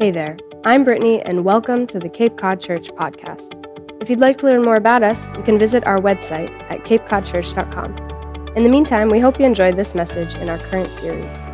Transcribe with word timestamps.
Hey 0.00 0.12
there, 0.12 0.36
I'm 0.62 0.84
Brittany, 0.84 1.20
and 1.22 1.44
welcome 1.44 1.84
to 1.88 1.98
the 1.98 2.08
Cape 2.08 2.36
Cod 2.36 2.60
Church 2.60 2.88
podcast. 2.90 3.66
If 4.00 4.08
you'd 4.08 4.20
like 4.20 4.36
to 4.38 4.46
learn 4.46 4.62
more 4.62 4.76
about 4.76 5.02
us, 5.02 5.32
you 5.36 5.42
can 5.42 5.58
visit 5.58 5.84
our 5.88 5.98
website 5.98 6.52
at 6.70 6.84
capecodchurch.com. 6.84 8.52
In 8.54 8.62
the 8.62 8.68
meantime, 8.68 9.08
we 9.08 9.18
hope 9.18 9.40
you 9.40 9.44
enjoyed 9.44 9.76
this 9.76 9.96
message 9.96 10.36
in 10.36 10.48
our 10.48 10.58
current 10.58 10.92
series. 10.92 11.44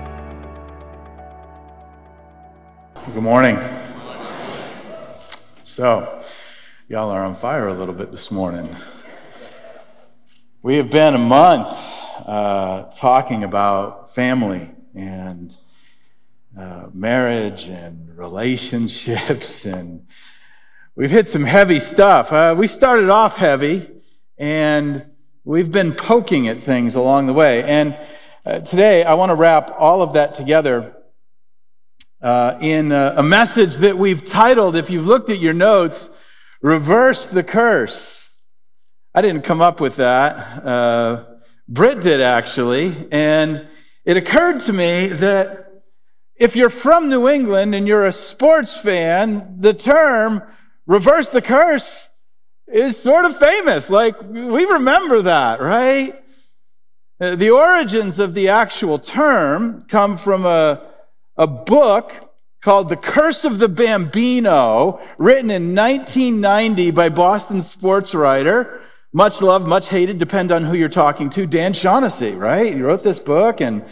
Good 3.14 3.22
morning. 3.22 3.58
So, 5.62 6.22
y'all 6.86 7.08
are 7.08 7.24
on 7.24 7.34
fire 7.36 7.68
a 7.68 7.74
little 7.74 7.94
bit 7.94 8.10
this 8.10 8.30
morning. 8.30 8.76
We 10.60 10.76
have 10.76 10.90
been 10.90 11.14
a 11.14 11.18
month 11.18 11.68
uh, 12.26 12.90
talking 12.94 13.42
about 13.42 14.14
family 14.14 14.70
and 14.94 15.56
uh, 16.56 16.88
marriage 16.92 17.68
and 17.68 18.16
relationships, 18.16 19.64
and 19.64 20.06
we've 20.94 21.10
hit 21.10 21.28
some 21.28 21.44
heavy 21.44 21.80
stuff. 21.80 22.32
Uh, 22.32 22.54
we 22.56 22.66
started 22.66 23.10
off 23.10 23.36
heavy, 23.36 23.90
and 24.38 25.04
we've 25.44 25.72
been 25.72 25.94
poking 25.94 26.48
at 26.48 26.62
things 26.62 26.94
along 26.94 27.26
the 27.26 27.32
way. 27.32 27.62
And 27.64 27.98
uh, 28.46 28.60
today, 28.60 29.04
I 29.04 29.14
want 29.14 29.30
to 29.30 29.34
wrap 29.34 29.74
all 29.78 30.02
of 30.02 30.12
that 30.14 30.34
together 30.34 30.94
uh, 32.20 32.58
in 32.60 32.92
a, 32.92 33.14
a 33.18 33.22
message 33.22 33.76
that 33.76 33.98
we've 33.98 34.24
titled, 34.24 34.76
if 34.76 34.90
you've 34.90 35.06
looked 35.06 35.30
at 35.30 35.38
your 35.38 35.54
notes, 35.54 36.08
Reverse 36.62 37.26
the 37.26 37.42
Curse. 37.42 38.30
I 39.14 39.22
didn't 39.22 39.42
come 39.42 39.60
up 39.60 39.80
with 39.80 39.96
that. 39.96 40.64
Uh, 40.64 41.24
Britt 41.68 42.00
did 42.00 42.20
actually. 42.20 43.08
And 43.10 43.68
it 44.04 44.16
occurred 44.16 44.60
to 44.60 44.72
me 44.72 45.08
that 45.08 45.63
if 46.36 46.56
you're 46.56 46.70
from 46.70 47.08
New 47.08 47.28
England 47.28 47.74
and 47.74 47.86
you're 47.86 48.06
a 48.06 48.12
sports 48.12 48.76
fan, 48.76 49.56
the 49.60 49.74
term 49.74 50.42
reverse 50.86 51.28
the 51.28 51.42
curse 51.42 52.08
is 52.66 52.96
sort 52.96 53.24
of 53.24 53.36
famous. 53.36 53.90
Like, 53.90 54.20
we 54.22 54.64
remember 54.64 55.22
that, 55.22 55.60
right? 55.60 56.20
Uh, 57.20 57.36
the 57.36 57.50
origins 57.50 58.18
of 58.18 58.34
the 58.34 58.48
actual 58.48 58.98
term 58.98 59.84
come 59.88 60.16
from 60.16 60.44
a, 60.44 60.82
a 61.36 61.46
book 61.46 62.12
called 62.60 62.88
The 62.88 62.96
Curse 62.96 63.44
of 63.44 63.58
the 63.58 63.68
Bambino, 63.68 65.00
written 65.18 65.50
in 65.50 65.74
1990 65.74 66.90
by 66.90 67.10
Boston 67.10 67.62
sports 67.62 68.14
writer, 68.14 68.80
much 69.12 69.40
loved, 69.42 69.68
much 69.68 69.88
hated, 69.88 70.18
depend 70.18 70.50
on 70.50 70.64
who 70.64 70.74
you're 70.74 70.88
talking 70.88 71.30
to, 71.30 71.46
Dan 71.46 71.74
Shaughnessy, 71.74 72.32
right? 72.32 72.74
He 72.74 72.80
wrote 72.80 73.04
this 73.04 73.18
book 73.18 73.60
and 73.60 73.84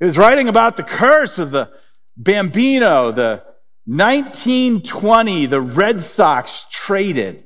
he 0.00 0.06
was 0.06 0.18
writing 0.18 0.48
about 0.48 0.76
the 0.76 0.82
curse 0.82 1.38
of 1.38 1.52
the 1.52 1.70
Bambino, 2.16 3.12
the 3.12 3.44
1920, 3.84 5.46
the 5.46 5.60
Red 5.60 6.00
Sox 6.00 6.66
traded 6.70 7.44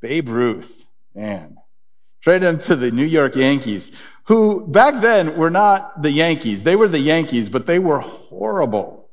Babe 0.00 0.28
Ruth, 0.28 0.86
man, 1.14 1.56
traded 2.22 2.48
him 2.48 2.58
to 2.60 2.76
the 2.76 2.90
New 2.90 3.04
York 3.04 3.34
Yankees, 3.34 3.90
who 4.24 4.66
back 4.66 5.00
then 5.00 5.36
were 5.36 5.50
not 5.50 6.02
the 6.02 6.10
Yankees. 6.10 6.64
They 6.64 6.76
were 6.76 6.88
the 6.88 6.98
Yankees, 6.98 7.48
but 7.48 7.66
they 7.66 7.78
were 7.78 8.00
horrible. 8.00 9.08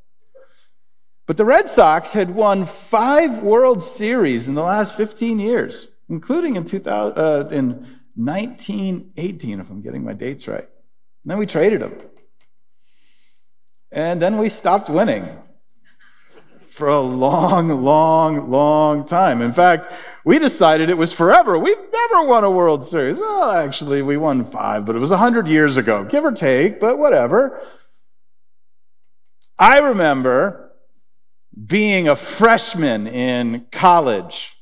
But 1.25 1.37
the 1.37 1.45
Red 1.45 1.67
Sox 1.67 2.13
had 2.13 2.33
won 2.33 2.65
five 2.65 3.43
World 3.43 3.81
Series 3.81 4.47
in 4.47 4.55
the 4.55 4.61
last 4.61 4.95
15 4.95 5.39
years, 5.39 5.89
including 6.07 6.55
in, 6.55 6.63
2000, 6.63 7.17
uh, 7.17 7.49
in 7.49 7.99
1918, 8.15 9.59
if 9.59 9.69
I'm 9.69 9.81
getting 9.81 10.03
my 10.03 10.13
dates 10.13 10.47
right. 10.47 10.59
And 10.59 11.31
then 11.31 11.37
we 11.37 11.45
traded 11.45 11.81
them. 11.81 11.93
And 13.91 14.21
then 14.21 14.37
we 14.37 14.49
stopped 14.49 14.89
winning 14.89 15.29
for 16.77 16.89
a 16.89 16.99
long, 16.99 17.69
long, 17.83 18.51
long 18.51 19.05
time. 19.05 19.41
In 19.41 19.51
fact, 19.51 19.93
we 20.23 20.37
decided 20.37 20.89
it 20.89 20.97
was 20.97 21.11
forever. 21.11 21.57
We've 21.57 21.75
never 21.91 22.23
won 22.27 22.43
a 22.43 22.51
World 22.51 22.83
Series. 22.83 23.17
Well, 23.17 23.49
actually, 23.49 24.03
we 24.03 24.15
won 24.15 24.43
five, 24.43 24.85
but 24.85 24.95
it 24.95 24.99
was 24.99 25.09
100 25.09 25.47
years 25.47 25.77
ago, 25.77 26.03
give 26.03 26.23
or 26.23 26.31
take, 26.31 26.79
but 26.79 26.99
whatever. 26.99 27.61
I 29.57 29.79
remember 29.79 30.71
being 31.65 32.07
a 32.07 32.15
freshman 32.15 33.07
in 33.07 33.65
college, 33.71 34.55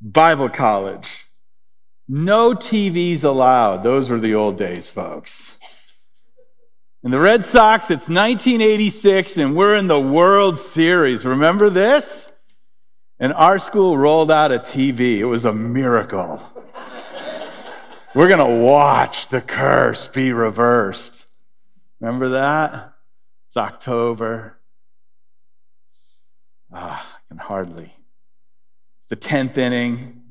Bible 0.00 0.48
college. 0.48 1.26
No 2.08 2.54
TVs 2.54 3.22
allowed. 3.22 3.84
Those 3.84 4.10
were 4.10 4.18
the 4.18 4.34
old 4.34 4.58
days, 4.58 4.88
folks. 4.88 5.55
And 7.06 7.12
the 7.12 7.20
Red 7.20 7.44
Sox, 7.44 7.84
it's 7.84 8.08
1986, 8.08 9.36
and 9.36 9.54
we're 9.54 9.76
in 9.76 9.86
the 9.86 10.00
World 10.00 10.58
Series. 10.58 11.24
Remember 11.24 11.70
this? 11.70 12.32
And 13.20 13.32
our 13.34 13.60
school 13.60 13.96
rolled 13.96 14.28
out 14.28 14.50
a 14.50 14.58
TV. 14.58 15.18
It 15.18 15.26
was 15.26 15.44
a 15.44 15.52
miracle. 15.52 16.42
we're 18.12 18.26
going 18.26 18.40
to 18.40 18.60
watch 18.60 19.28
the 19.28 19.40
curse 19.40 20.08
be 20.08 20.32
reversed. 20.32 21.28
Remember 22.00 22.30
that? 22.30 22.94
It's 23.46 23.56
October. 23.56 24.58
Ah, 26.72 27.06
I 27.08 27.20
can 27.28 27.38
hardly. 27.38 27.94
It's 28.98 29.06
the 29.06 29.14
10th 29.14 29.56
inning, 29.56 30.22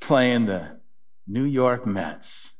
playing 0.00 0.46
the 0.46 0.78
New 1.26 1.42
York 1.42 1.84
Mets 1.84 2.51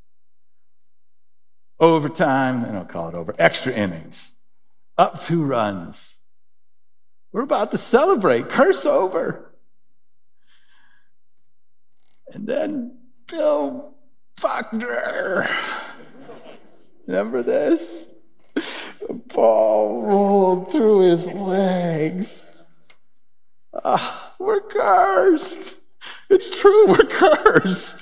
overtime, 1.83 2.61
they 2.61 2.69
don't 2.69 2.89
call 2.89 3.09
it 3.09 3.15
over, 3.15 3.35
extra 3.39 3.73
innings, 3.73 4.33
up 4.97 5.21
two 5.21 5.45
runs. 5.45 6.21
We're 7.33 7.43
about 7.43 7.73
to 7.73 7.79
celebrate, 7.79 8.49
curse 8.49 8.87
over. 8.87 9.53
And 12.33 12.47
then 12.47 12.99
Bill 13.27 13.95
Buckner, 14.41 15.49
remember 17.07 17.43
this? 17.43 18.09
The 18.55 19.15
ball 19.35 20.07
rolled 20.07 20.71
through 20.71 21.01
his 21.01 21.27
legs. 21.33 22.57
Ah, 23.85 24.35
we're 24.39 24.61
cursed. 24.61 25.77
It's 26.31 26.49
true, 26.49 26.87
we're 26.87 27.05
cursed. 27.05 28.02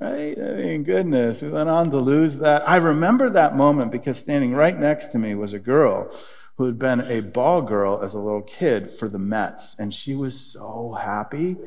Right? 0.00 0.38
I 0.38 0.52
mean, 0.54 0.82
goodness, 0.82 1.42
we 1.42 1.50
went 1.50 1.68
on 1.68 1.90
to 1.90 1.98
lose 1.98 2.38
that. 2.38 2.66
I 2.66 2.78
remember 2.78 3.28
that 3.28 3.54
moment 3.54 3.92
because 3.92 4.18
standing 4.18 4.54
right 4.54 4.78
next 4.78 5.08
to 5.08 5.18
me 5.18 5.34
was 5.34 5.52
a 5.52 5.58
girl 5.58 6.10
who 6.56 6.64
had 6.64 6.78
been 6.78 7.00
a 7.00 7.20
ball 7.20 7.60
girl 7.60 8.00
as 8.02 8.14
a 8.14 8.18
little 8.18 8.40
kid 8.40 8.90
for 8.90 9.08
the 9.08 9.18
Mets, 9.18 9.76
and 9.78 9.92
she 9.92 10.14
was 10.14 10.40
so 10.40 10.98
happy. 10.98 11.58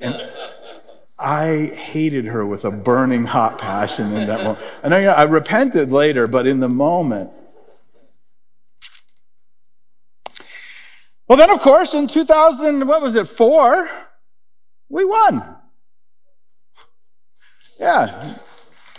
And 0.00 0.30
I 1.18 1.72
hated 1.74 2.26
her 2.26 2.44
with 2.44 2.66
a 2.66 2.70
burning 2.70 3.24
hot 3.24 3.56
passion 3.56 4.12
in 4.12 4.26
that 4.26 4.44
moment. 4.44 4.64
I, 4.84 5.06
I 5.06 5.22
repented 5.22 5.90
later, 5.92 6.26
but 6.26 6.46
in 6.46 6.60
the 6.60 6.68
moment, 6.68 7.30
Well, 11.28 11.38
then, 11.38 11.48
of 11.48 11.60
course, 11.60 11.94
in 11.94 12.08
2000, 12.08 12.86
what 12.86 13.00
was 13.00 13.14
it, 13.14 13.26
four, 13.26 13.88
we 14.90 15.02
won. 15.02 15.61
Yeah. 17.78 18.36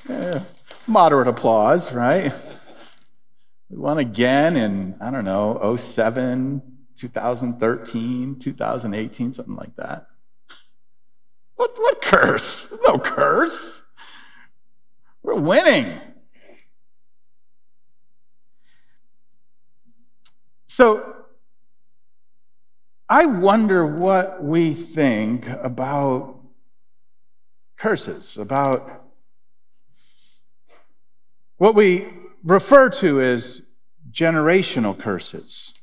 yeah. 0.10 0.44
Moderate 0.88 1.28
applause, 1.28 1.94
right? 1.94 2.34
We 3.70 3.78
won 3.78 3.98
again 3.98 4.56
in, 4.58 4.96
I 5.02 5.10
don't 5.10 5.26
know, 5.26 5.76
07, 5.76 6.62
2013, 6.96 8.40
2018, 8.40 9.34
something 9.34 9.56
like 9.56 9.76
that. 9.78 10.08
What, 11.56 11.78
what 11.78 12.02
curse? 12.02 12.74
No 12.86 13.00
curse. 13.00 13.84
We're 15.22 15.36
winning. 15.36 16.00
So, 20.68 21.16
I 23.08 23.26
wonder 23.26 23.86
what 23.86 24.44
we 24.44 24.74
think 24.74 25.48
about 25.48 26.43
curses, 27.84 28.38
about 28.38 29.04
what 31.58 31.76
we 31.76 32.08
refer 32.42 32.90
to 32.90 33.20
as 33.20 33.64
generational 34.10 34.98
curses. 34.98 35.74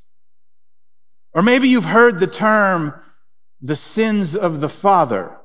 Or 1.31 1.43
maybe 1.43 1.69
you've 1.69 1.85
heard 1.85 2.17
the 2.17 2.25
term 2.25 2.95
the 3.61 3.75
sins 3.75 4.35
of 4.35 4.61
the 4.61 4.67
father. 4.67 5.37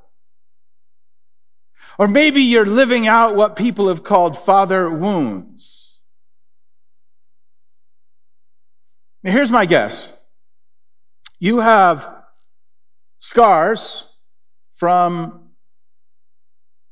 Or 1.98 2.08
maybe 2.08 2.40
you're 2.40 2.64
living 2.64 3.06
out 3.06 3.36
what 3.36 3.54
people 3.54 3.88
have 3.88 4.02
called 4.02 4.38
father 4.38 4.88
wounds. 4.88 6.04
Now, 9.22 9.32
here's 9.32 9.50
my 9.50 9.66
guess 9.66 10.18
you 11.38 11.58
have 11.58 12.08
scars 13.18 14.08
from 14.72 15.45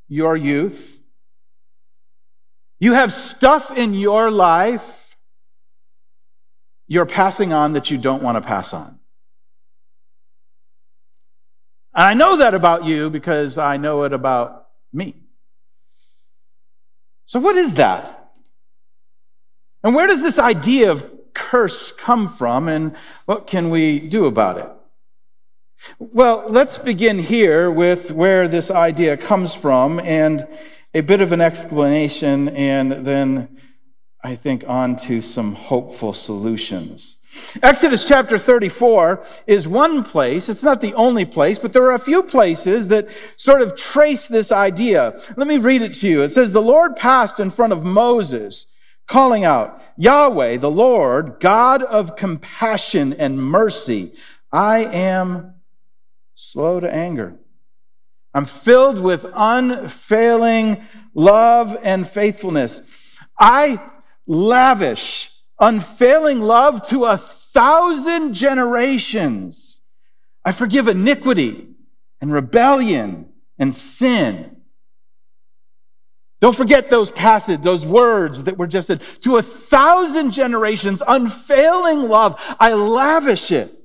your 0.08 0.36
youth. 0.36 1.00
You 2.78 2.92
have 2.92 3.12
stuff 3.12 3.76
in 3.76 3.94
your 3.94 4.30
life 4.30 5.04
you're 6.86 7.06
passing 7.06 7.52
on 7.52 7.72
that 7.72 7.90
you 7.90 7.98
don't 7.98 8.22
want 8.22 8.36
to 8.36 8.46
pass 8.46 8.74
on. 8.74 8.98
And 11.94 12.04
I 12.04 12.14
know 12.14 12.36
that 12.38 12.54
about 12.54 12.84
you 12.84 13.08
because 13.08 13.56
I 13.56 13.76
know 13.76 14.02
it 14.02 14.12
about 14.12 14.68
me. 14.92 15.16
So, 17.26 17.40
what 17.40 17.56
is 17.56 17.74
that? 17.74 18.32
And 19.82 19.94
where 19.94 20.06
does 20.06 20.22
this 20.22 20.38
idea 20.38 20.90
of 20.90 21.10
curse 21.34 21.92
come 21.92 22.28
from, 22.28 22.68
and 22.68 22.96
what 23.26 23.46
can 23.46 23.70
we 23.70 23.98
do 23.98 24.26
about 24.26 24.58
it? 24.58 24.70
Well, 25.98 26.44
let's 26.48 26.78
begin 26.78 27.18
here 27.18 27.70
with 27.70 28.10
where 28.10 28.48
this 28.48 28.70
idea 28.70 29.16
comes 29.16 29.54
from 29.54 30.00
and 30.00 30.46
a 30.94 31.02
bit 31.02 31.20
of 31.20 31.32
an 31.32 31.40
explanation, 31.40 32.48
and 32.50 33.06
then 33.06 33.60
I 34.22 34.36
think 34.36 34.64
on 34.66 34.96
to 34.96 35.20
some 35.20 35.54
hopeful 35.54 36.12
solutions. 36.12 37.18
Exodus 37.62 38.04
chapter 38.04 38.38
34 38.38 39.24
is 39.46 39.68
one 39.68 40.04
place. 40.04 40.48
It's 40.48 40.62
not 40.62 40.80
the 40.80 40.94
only 40.94 41.24
place, 41.24 41.58
but 41.58 41.72
there 41.72 41.84
are 41.84 41.94
a 41.94 41.98
few 41.98 42.22
places 42.22 42.88
that 42.88 43.08
sort 43.36 43.60
of 43.60 43.76
trace 43.76 44.26
this 44.26 44.52
idea. 44.52 45.20
Let 45.36 45.48
me 45.48 45.58
read 45.58 45.82
it 45.82 45.94
to 45.94 46.08
you. 46.08 46.22
It 46.22 46.30
says, 46.30 46.52
The 46.52 46.62
Lord 46.62 46.96
passed 46.96 47.40
in 47.40 47.50
front 47.50 47.72
of 47.72 47.84
Moses, 47.84 48.66
calling 49.06 49.44
out, 49.44 49.82
Yahweh, 49.96 50.56
the 50.58 50.70
Lord, 50.70 51.36
God 51.40 51.82
of 51.82 52.16
compassion 52.16 53.12
and 53.12 53.42
mercy. 53.42 54.14
I 54.52 54.84
am 54.84 55.53
slow 56.52 56.80
to 56.80 56.92
anger. 56.92 57.36
I'm 58.32 58.46
filled 58.46 58.98
with 58.98 59.26
unfailing 59.34 60.84
love 61.14 61.76
and 61.82 62.06
faithfulness. 62.06 63.16
I 63.38 63.80
lavish 64.26 65.30
unfailing 65.60 66.40
love 66.40 66.86
to 66.88 67.04
a 67.04 67.16
thousand 67.16 68.34
generations. 68.34 69.82
I 70.44 70.52
forgive 70.52 70.88
iniquity 70.88 71.68
and 72.20 72.32
rebellion 72.32 73.28
and 73.58 73.74
sin. 73.74 74.56
Don't 76.40 76.56
forget 76.56 76.90
those 76.90 77.10
passages, 77.10 77.64
those 77.64 77.86
words 77.86 78.44
that 78.44 78.58
were 78.58 78.66
just 78.66 78.88
said. 78.88 79.00
To 79.20 79.36
a 79.36 79.42
thousand 79.42 80.32
generations, 80.32 81.02
unfailing 81.06 82.02
love, 82.02 82.38
I 82.60 82.74
lavish 82.74 83.50
it. 83.50 83.83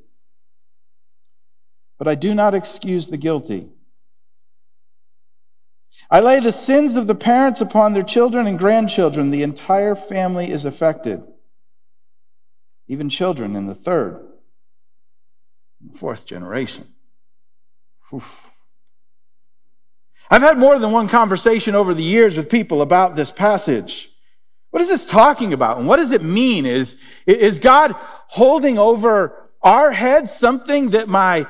But 2.00 2.08
I 2.08 2.16
do 2.16 2.34
not 2.34 2.56
excuse 2.56 3.08
the 3.10 3.18
guilty. 3.18 3.70
I 6.10 6.22
lay 6.22 6.40
the 6.40 6.52
sins 6.52 6.96
of 6.96 7.06
the 7.06 7.14
parents 7.14 7.62
upon 7.62 7.94
their 7.94 8.04
children 8.04 8.48
and 8.48 8.58
grandchildren. 8.58 9.30
The 9.30 9.44
entire 9.44 9.96
family 9.96 10.50
is 10.50 10.66
affected 10.66 11.22
even 12.90 13.08
children 13.08 13.56
in 13.56 13.68
the 13.68 13.76
third 13.76 14.20
and 15.80 15.98
fourth 15.98 16.26
generation. 16.26 16.88
Oof. 18.12 18.50
I've 20.30 20.42
had 20.42 20.58
more 20.58 20.78
than 20.80 20.92
one 20.92 21.08
conversation 21.08 21.76
over 21.76 21.94
the 21.94 22.04
years 22.04 22.36
with 22.36 22.50
people 22.50 22.82
about 22.82 23.16
this 23.16 23.32
passage. 23.32 24.10
What 24.72 24.82
is 24.82 24.90
this 24.90 25.06
talking 25.06 25.54
about? 25.54 25.78
And 25.78 25.88
what 25.88 25.98
does 25.98 26.12
it 26.12 26.24
mean? 26.24 26.66
Is, 26.66 26.96
is 27.26 27.60
God 27.60 27.96
holding 28.28 28.78
over 28.80 29.50
our 29.62 29.92
heads 29.92 30.32
something 30.32 30.92
that 30.92 31.08
my 31.08 31.48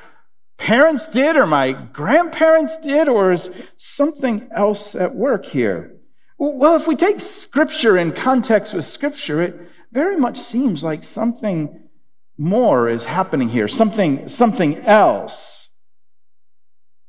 parents 0.60 1.08
did 1.08 1.38
or 1.38 1.48
my 1.48 1.72
grandparents 1.72 2.78
did, 2.78 3.10
or 3.10 3.32
is 3.32 3.50
something 3.78 4.48
else 4.54 4.94
at 4.94 5.16
work 5.16 5.46
here? 5.46 5.96
Well, 6.38 6.76
if 6.76 6.88
we 6.88 6.96
take 6.96 7.20
scripture 7.20 7.98
in 7.98 8.12
context 8.12 8.74
with 8.74 8.86
scripture, 8.86 9.42
it 9.42 9.60
very 9.92 10.16
much 10.16 10.38
seems 10.38 10.84
like 10.84 11.04
something 11.04 11.90
more 12.38 12.88
is 12.88 13.06
happening 13.06 13.50
here, 13.50 13.68
something, 13.68 14.28
something 14.28 14.78
else. 14.80 15.70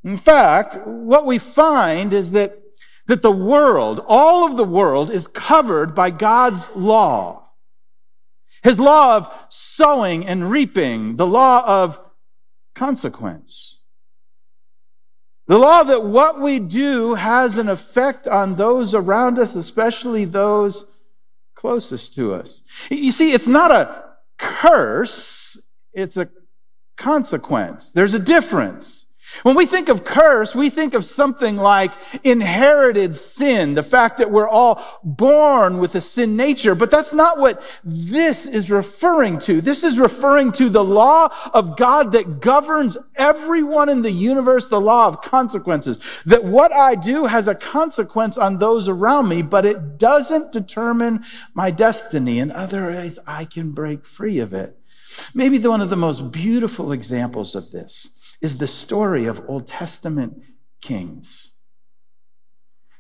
In 0.02 0.16
fact, 0.16 0.78
what 0.86 1.26
we 1.26 1.38
find 1.38 2.12
is 2.12 2.30
that, 2.32 2.58
that 3.06 3.22
the 3.22 3.30
world, 3.30 4.02
all 4.08 4.46
of 4.46 4.56
the 4.56 4.64
world, 4.64 5.10
is 5.10 5.28
covered 5.28 5.94
by 5.94 6.10
God's 6.10 6.70
law. 6.74 7.50
His 8.62 8.80
law 8.80 9.16
of 9.16 9.32
sowing 9.48 10.26
and 10.26 10.50
reaping, 10.50 11.16
the 11.16 11.26
law 11.26 11.64
of 11.64 11.98
consequence. 12.80 13.82
The 15.46 15.58
law 15.58 15.82
that 15.82 16.02
what 16.02 16.40
we 16.40 16.58
do 16.58 17.12
has 17.12 17.58
an 17.58 17.68
effect 17.68 18.26
on 18.26 18.56
those 18.56 18.94
around 18.94 19.38
us, 19.38 19.54
especially 19.54 20.24
those 20.24 20.86
closest 21.54 22.14
to 22.14 22.32
us. 22.32 22.62
You 22.88 23.10
see, 23.10 23.32
it's 23.32 23.46
not 23.46 23.70
a 23.70 24.04
curse, 24.38 25.58
it's 25.92 26.16
a 26.16 26.30
consequence. 26.96 27.90
There's 27.90 28.14
a 28.14 28.18
difference. 28.18 29.08
When 29.42 29.56
we 29.56 29.64
think 29.64 29.88
of 29.88 30.04
curse, 30.04 30.54
we 30.54 30.70
think 30.70 30.92
of 30.92 31.04
something 31.04 31.56
like 31.56 31.92
inherited 32.24 33.16
sin, 33.16 33.74
the 33.74 33.82
fact 33.82 34.18
that 34.18 34.30
we're 34.30 34.48
all 34.48 35.00
born 35.02 35.78
with 35.78 35.94
a 35.94 36.00
sin 36.00 36.36
nature. 36.36 36.74
But 36.74 36.90
that's 36.90 37.14
not 37.14 37.38
what 37.38 37.62
this 37.82 38.46
is 38.46 38.70
referring 38.70 39.38
to. 39.40 39.60
This 39.60 39.82
is 39.82 39.98
referring 39.98 40.52
to 40.52 40.68
the 40.68 40.84
law 40.84 41.28
of 41.54 41.76
God 41.76 42.12
that 42.12 42.40
governs 42.40 42.98
everyone 43.16 43.88
in 43.88 44.02
the 44.02 44.10
universe, 44.10 44.68
the 44.68 44.80
law 44.80 45.06
of 45.06 45.22
consequences. 45.22 46.00
That 46.26 46.44
what 46.44 46.72
I 46.72 46.94
do 46.94 47.26
has 47.26 47.48
a 47.48 47.54
consequence 47.54 48.36
on 48.36 48.58
those 48.58 48.88
around 48.88 49.28
me, 49.28 49.42
but 49.42 49.64
it 49.64 49.96
doesn't 49.96 50.52
determine 50.52 51.24
my 51.54 51.70
destiny. 51.70 52.40
In 52.40 52.50
other 52.50 52.88
ways, 52.88 53.18
I 53.26 53.46
can 53.46 53.72
break 53.72 54.04
free 54.06 54.38
of 54.38 54.52
it. 54.52 54.76
Maybe 55.34 55.58
one 55.58 55.80
of 55.80 55.90
the 55.90 55.96
most 55.96 56.30
beautiful 56.30 56.92
examples 56.92 57.54
of 57.54 57.70
this 57.70 58.19
is 58.40 58.58
the 58.58 58.66
story 58.66 59.26
of 59.26 59.42
Old 59.48 59.66
Testament 59.66 60.42
kings. 60.80 61.56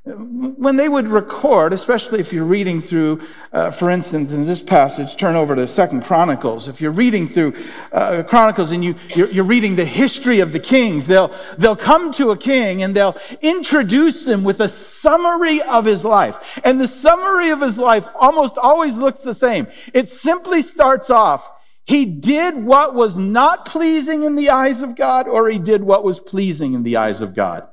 When 0.02 0.76
they 0.76 0.88
would 0.88 1.08
record, 1.08 1.74
especially 1.74 2.20
if 2.20 2.32
you're 2.32 2.42
reading 2.42 2.80
through, 2.80 3.20
uh, 3.52 3.70
for 3.70 3.90
instance, 3.90 4.32
in 4.32 4.44
this 4.44 4.60
passage, 4.62 5.14
turn 5.16 5.36
over 5.36 5.54
to 5.54 5.66
Second 5.66 6.04
Chronicles. 6.04 6.68
If 6.68 6.80
you're 6.80 6.90
reading 6.90 7.28
through 7.28 7.52
uh, 7.92 8.22
Chronicles 8.22 8.72
and 8.72 8.82
you, 8.82 8.94
you're, 9.14 9.30
you're 9.30 9.44
reading 9.44 9.76
the 9.76 9.84
history 9.84 10.40
of 10.40 10.52
the 10.52 10.58
kings, 10.58 11.06
they'll, 11.06 11.34
they'll 11.58 11.76
come 11.76 12.12
to 12.12 12.30
a 12.30 12.36
king 12.36 12.82
and 12.82 12.96
they'll 12.96 13.16
introduce 13.42 14.26
him 14.26 14.42
with 14.42 14.60
a 14.60 14.68
summary 14.68 15.60
of 15.62 15.84
his 15.84 16.02
life. 16.02 16.58
And 16.64 16.80
the 16.80 16.88
summary 16.88 17.50
of 17.50 17.60
his 17.60 17.76
life 17.76 18.06
almost 18.18 18.56
always 18.56 18.96
looks 18.96 19.20
the 19.20 19.34
same. 19.34 19.66
It 19.92 20.08
simply 20.08 20.62
starts 20.62 21.10
off, 21.10 21.48
he 21.90 22.04
did 22.04 22.54
what 22.54 22.94
was 22.94 23.18
not 23.18 23.66
pleasing 23.66 24.22
in 24.22 24.36
the 24.36 24.50
eyes 24.50 24.80
of 24.80 24.94
God, 24.94 25.26
or 25.26 25.48
he 25.48 25.58
did 25.58 25.82
what 25.82 26.04
was 26.04 26.20
pleasing 26.20 26.72
in 26.72 26.84
the 26.84 26.96
eyes 26.96 27.20
of 27.20 27.34
God. 27.34 27.66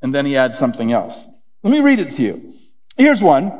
And 0.00 0.14
then 0.14 0.24
he 0.24 0.34
adds 0.34 0.56
something 0.56 0.92
else. 0.92 1.28
Let 1.62 1.72
me 1.72 1.80
read 1.80 2.00
it 2.00 2.08
to 2.12 2.22
you. 2.22 2.54
Here's 2.96 3.22
one. 3.22 3.52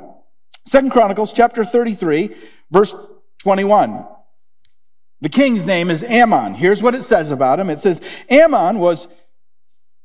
Second 0.65 0.89
Chronicles 0.89 1.35
chapter 1.35 1.67
33, 1.67 2.35
verse 2.71 2.95
21. 3.41 4.07
The 5.21 5.29
king's 5.29 5.67
name 5.67 5.91
is 5.91 6.03
Amon. 6.03 6.55
Here's 6.55 6.83
what 6.83 6.95
it 6.95 7.03
says 7.03 7.31
about 7.31 7.61
him. 7.61 7.69
It 7.69 7.81
says, 7.81 8.01
Amon 8.33 8.79
was 8.79 9.07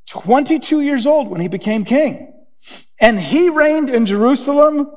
22 0.09 0.81
years 0.81 1.07
old 1.07 1.29
when 1.29 1.39
he 1.39 1.47
became 1.47 1.85
king. 1.85 2.33
And 2.99 3.17
he 3.17 3.47
reigned 3.47 3.89
in 3.89 4.05
Jerusalem 4.05 4.91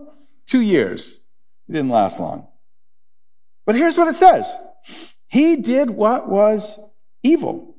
two 0.44 0.60
years. 0.60 1.20
He 1.68 1.72
didn't 1.72 1.90
last 1.90 2.18
long. 2.18 2.48
But 3.66 3.76
here's 3.76 3.96
what 3.96 4.08
it 4.08 4.14
says 4.14 4.54
He 5.28 5.56
did 5.56 5.90
what 5.90 6.28
was 6.28 6.78
evil 7.22 7.76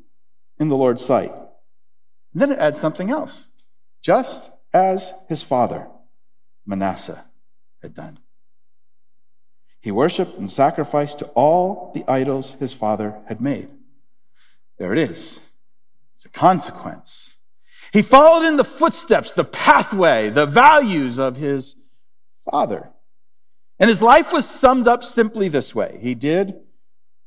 in 0.60 0.70
the 0.70 0.75
Lord's 0.75 1.06
sight. 1.06 1.32
And 2.34 2.42
then 2.42 2.51
it 2.51 2.60
adds 2.60 2.80
something 2.80 3.10
else, 3.10 3.48
just 4.01 4.51
as 4.74 5.13
his 5.30 5.42
father, 5.42 5.88
Manasseh, 6.65 7.25
had 7.82 7.94
done. 7.94 8.18
He 9.80 9.92
worshiped 9.92 10.38
and 10.38 10.51
sacrificed 10.51 11.20
to 11.20 11.25
all 11.27 11.92
the 11.94 12.04
idols 12.08 12.56
his 12.56 12.74
father 12.74 13.22
had 13.27 13.39
made. 13.39 13.70
There 14.80 14.92
it 14.92 15.00
is. 15.00 15.39
It's 16.15 16.25
a 16.25 16.30
consequence. 16.30 17.36
He 17.94 18.01
followed 18.01 18.48
in 18.48 18.58
the 18.58 18.63
footsteps, 18.63 19.32
the 19.32 19.44
pathway, 19.44 20.30
the 20.30 20.46
values 20.46 21.20
of 21.20 21.38
his 21.38 21.75
father. 22.50 22.89
And 23.79 23.89
his 23.89 24.01
life 24.01 24.32
was 24.32 24.50
summed 24.50 24.88
up 24.88 25.03
simply 25.03 25.48
this 25.48 25.75
way 25.75 25.98
He 26.01 26.15
did 26.15 26.55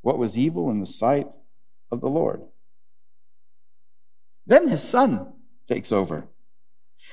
what 0.03 0.19
was 0.19 0.39
evil 0.39 0.71
in 0.71 0.81
the 0.81 0.87
sight 0.87 1.29
of 1.91 2.01
the 2.01 2.09
Lord. 2.09 2.43
Then 4.47 4.69
his 4.69 4.83
son 4.83 5.33
takes 5.67 5.93
over. 5.93 6.27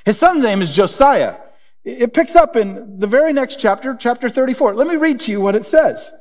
His 0.04 0.18
son's 0.18 0.42
name 0.42 0.62
is 0.62 0.74
Josiah. 0.74 1.36
It 1.84 2.14
picks 2.14 2.34
up 2.34 2.56
in 2.56 2.98
the 2.98 3.06
very 3.06 3.32
next 3.32 3.58
chapter, 3.58 3.94
chapter 3.94 4.28
34. 4.28 4.74
Let 4.74 4.88
me 4.88 4.96
read 4.96 5.20
to 5.20 5.30
you 5.30 5.40
what 5.40 5.54
it 5.54 5.64
says. 5.64 6.12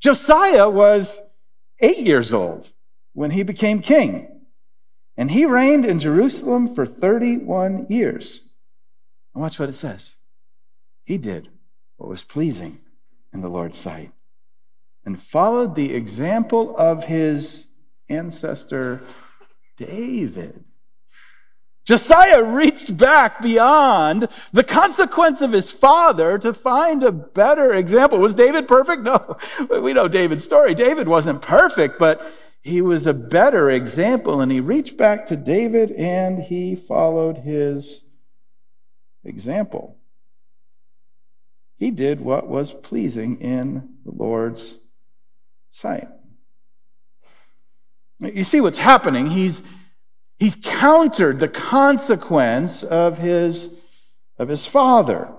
Josiah 0.00 0.68
was 0.68 1.20
eight 1.80 1.98
years 1.98 2.32
old 2.32 2.72
when 3.12 3.32
he 3.32 3.42
became 3.42 3.80
king, 3.80 4.42
and 5.16 5.30
he 5.30 5.44
reigned 5.44 5.84
in 5.84 5.98
Jerusalem 5.98 6.72
for 6.74 6.86
31 6.86 7.86
years. 7.90 8.54
And 9.34 9.42
watch 9.42 9.58
what 9.58 9.68
it 9.68 9.74
says. 9.74 10.16
He 11.04 11.18
did 11.18 11.50
what 12.00 12.08
was 12.08 12.22
pleasing 12.22 12.80
in 13.30 13.42
the 13.42 13.48
Lord's 13.50 13.76
sight. 13.76 14.10
and 15.04 15.20
followed 15.20 15.74
the 15.74 15.94
example 15.94 16.74
of 16.76 17.04
his 17.04 17.68
ancestor 18.08 19.02
David. 19.76 20.64
Josiah 21.86 22.42
reached 22.42 22.96
back 22.96 23.40
beyond 23.42 24.28
the 24.52 24.64
consequence 24.64 25.40
of 25.40 25.52
his 25.52 25.70
father 25.70 26.38
to 26.38 26.54
find 26.54 27.02
a 27.02 27.12
better 27.12 27.74
example. 27.74 28.18
Was 28.18 28.34
David 28.34 28.66
perfect? 28.66 29.02
No. 29.02 29.36
We 29.82 29.92
know 29.92 30.08
David's 30.08 30.44
story. 30.44 30.74
David 30.74 31.08
wasn't 31.08 31.42
perfect, 31.42 31.98
but 31.98 32.30
he 32.62 32.80
was 32.80 33.06
a 33.06 33.14
better 33.14 33.70
example. 33.70 34.40
And 34.40 34.52
he 34.52 34.60
reached 34.60 34.96
back 34.96 35.26
to 35.26 35.36
David 35.36 35.92
and 35.92 36.42
he 36.42 36.74
followed 36.74 37.38
his 37.38 38.08
example. 39.24 39.99
He 41.80 41.90
did 41.90 42.20
what 42.20 42.46
was 42.46 42.72
pleasing 42.72 43.40
in 43.40 43.94
the 44.04 44.12
Lord's 44.12 44.80
sight. 45.70 46.08
You 48.20 48.44
see 48.44 48.60
what's 48.60 48.76
happening. 48.76 49.28
He's, 49.28 49.62
he's 50.38 50.56
countered 50.56 51.40
the 51.40 51.48
consequence 51.48 52.82
of 52.82 53.16
his, 53.16 53.80
of 54.38 54.48
his 54.48 54.66
father. 54.66 55.32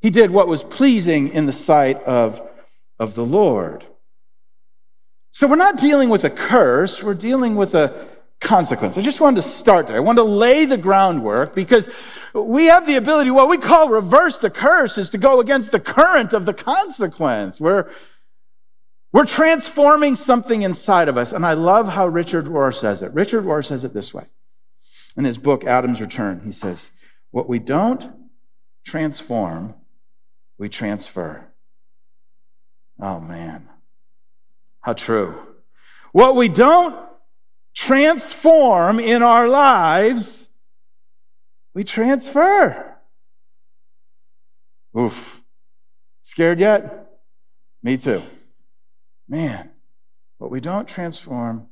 He 0.00 0.10
did 0.10 0.32
what 0.32 0.48
was 0.48 0.64
pleasing 0.64 1.28
in 1.28 1.46
the 1.46 1.52
sight 1.52 2.02
of, 2.02 2.42
of 2.98 3.14
the 3.14 3.24
Lord. 3.24 3.86
So 5.30 5.46
we're 5.46 5.54
not 5.54 5.78
dealing 5.78 6.08
with 6.08 6.24
a 6.24 6.30
curse, 6.30 7.00
we're 7.00 7.14
dealing 7.14 7.54
with 7.54 7.76
a 7.76 8.08
consequence. 8.40 8.98
I 8.98 9.02
just 9.02 9.20
wanted 9.20 9.36
to 9.36 9.48
start 9.48 9.86
there. 9.86 9.96
I 9.96 10.00
wanted 10.00 10.22
to 10.22 10.28
lay 10.28 10.64
the 10.66 10.76
groundwork 10.76 11.54
because 11.54 11.88
we 12.34 12.66
have 12.66 12.86
the 12.86 12.96
ability, 12.96 13.30
what 13.30 13.48
we 13.48 13.58
call 13.58 13.88
reverse 13.88 14.38
the 14.38 14.50
curse 14.50 14.98
is 14.98 15.10
to 15.10 15.18
go 15.18 15.40
against 15.40 15.72
the 15.72 15.80
current 15.80 16.32
of 16.32 16.44
the 16.44 16.54
consequence. 16.54 17.60
We're, 17.60 17.90
we're 19.12 19.24
transforming 19.24 20.16
something 20.16 20.62
inside 20.62 21.08
of 21.08 21.16
us. 21.16 21.32
And 21.32 21.46
I 21.46 21.54
love 21.54 21.88
how 21.88 22.06
Richard 22.06 22.46
Rohr 22.46 22.74
says 22.74 23.00
it. 23.00 23.12
Richard 23.12 23.44
Rohr 23.44 23.64
says 23.64 23.84
it 23.84 23.94
this 23.94 24.12
way. 24.12 24.26
In 25.16 25.24
his 25.24 25.38
book, 25.38 25.64
Adam's 25.64 26.00
Return, 26.00 26.42
he 26.44 26.52
says, 26.52 26.90
what 27.30 27.48
we 27.48 27.58
don't 27.58 28.12
transform, 28.84 29.74
we 30.58 30.68
transfer. 30.68 31.52
Oh 33.00 33.20
man. 33.20 33.68
How 34.80 34.92
true. 34.92 35.40
What 36.12 36.36
we 36.36 36.48
don't 36.48 36.98
transform 37.74 39.00
in 39.00 39.22
our 39.22 39.48
lives, 39.48 40.48
we 41.74 41.84
transfer. 41.84 42.96
Oof. 44.96 45.42
Scared 46.22 46.60
yet? 46.60 47.10
Me 47.82 47.96
too. 47.96 48.22
Man, 49.28 49.70
what 50.38 50.50
we 50.50 50.60
don't 50.60 50.88
transform, 50.88 51.66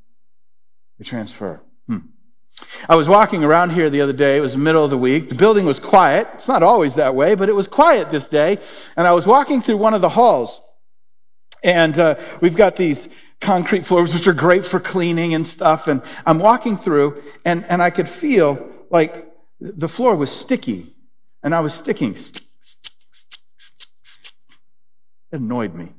we 0.98 1.04
transfer. 1.04 1.60
Hmm. 1.86 1.98
I 2.88 2.96
was 2.96 3.08
walking 3.08 3.44
around 3.44 3.70
here 3.70 3.88
the 3.88 4.00
other 4.00 4.12
day. 4.12 4.36
It 4.36 4.40
was 4.40 4.52
the 4.52 4.58
middle 4.58 4.84
of 4.84 4.90
the 4.90 4.98
week. 4.98 5.28
The 5.28 5.34
building 5.34 5.64
was 5.64 5.78
quiet. 5.78 6.28
It's 6.34 6.48
not 6.48 6.62
always 6.62 6.96
that 6.96 7.14
way, 7.14 7.34
but 7.34 7.48
it 7.48 7.54
was 7.54 7.66
quiet 7.68 8.10
this 8.10 8.26
day. 8.26 8.58
And 8.96 9.06
I 9.06 9.12
was 9.12 9.26
walking 9.26 9.62
through 9.62 9.78
one 9.78 9.94
of 9.94 10.00
the 10.00 10.10
halls. 10.10 10.60
And 11.62 11.98
uh, 11.98 12.16
we've 12.40 12.56
got 12.56 12.76
these 12.76 13.08
concrete 13.40 13.84
floors, 13.86 14.14
which 14.14 14.26
are 14.26 14.32
great 14.32 14.64
for 14.64 14.80
cleaning 14.80 15.34
and 15.34 15.46
stuff. 15.46 15.88
And 15.88 16.02
I'm 16.26 16.38
walking 16.38 16.76
through, 16.76 17.22
and, 17.44 17.64
and 17.66 17.82
I 17.82 17.90
could 17.90 18.08
feel 18.08 18.68
like 18.90 19.26
the 19.60 19.88
floor 19.88 20.16
was 20.16 20.30
sticky, 20.30 20.88
and 21.42 21.54
I 21.54 21.60
was 21.60 21.74
sticking. 21.74 22.16
Stick, 22.16 22.44
stick, 22.60 22.92
stick, 23.10 23.40
stick, 23.56 23.88
stick. 24.02 24.32
It 25.30 25.40
annoyed 25.40 25.74
me. 25.74 25.92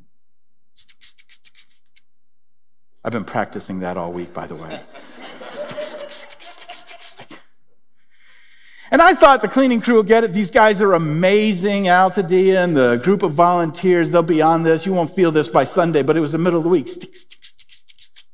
I've 3.06 3.12
been 3.12 3.26
practicing 3.26 3.82
that 3.82 3.98
all 3.98 4.14
week, 4.14 4.34
by 4.34 4.48
the 4.48 4.56
way. 4.56 4.82
And 8.94 9.02
I 9.02 9.16
thought 9.16 9.42
the 9.42 9.48
cleaning 9.48 9.82
crew 9.82 9.96
will 9.96 10.04
get 10.04 10.24
it. 10.24 10.34
These 10.34 10.52
guys 10.52 10.80
are 10.80 10.94
amazing. 10.94 11.86
Altadea 11.86 12.64
and 12.64 12.78
the 12.78 12.98
group 12.98 13.24
of 13.24 13.34
volunteers, 13.34 14.12
they'll 14.12 14.22
be 14.22 14.40
on 14.40 14.62
this. 14.62 14.86
You 14.86 14.94
won't 14.94 15.10
feel 15.10 15.32
this 15.32 15.48
by 15.48 15.64
Sunday, 15.64 16.04
but 16.04 16.16
it 16.16 16.20
was 16.20 16.32
the 16.32 16.38
middle 16.38 16.60
of 16.60 16.64
the 16.64 16.70
week. 16.70 16.88
Stick, 16.88 17.16
stick, 17.16 17.44
stick, 17.44 17.72
stick, 17.72 18.00
stick. 18.00 18.26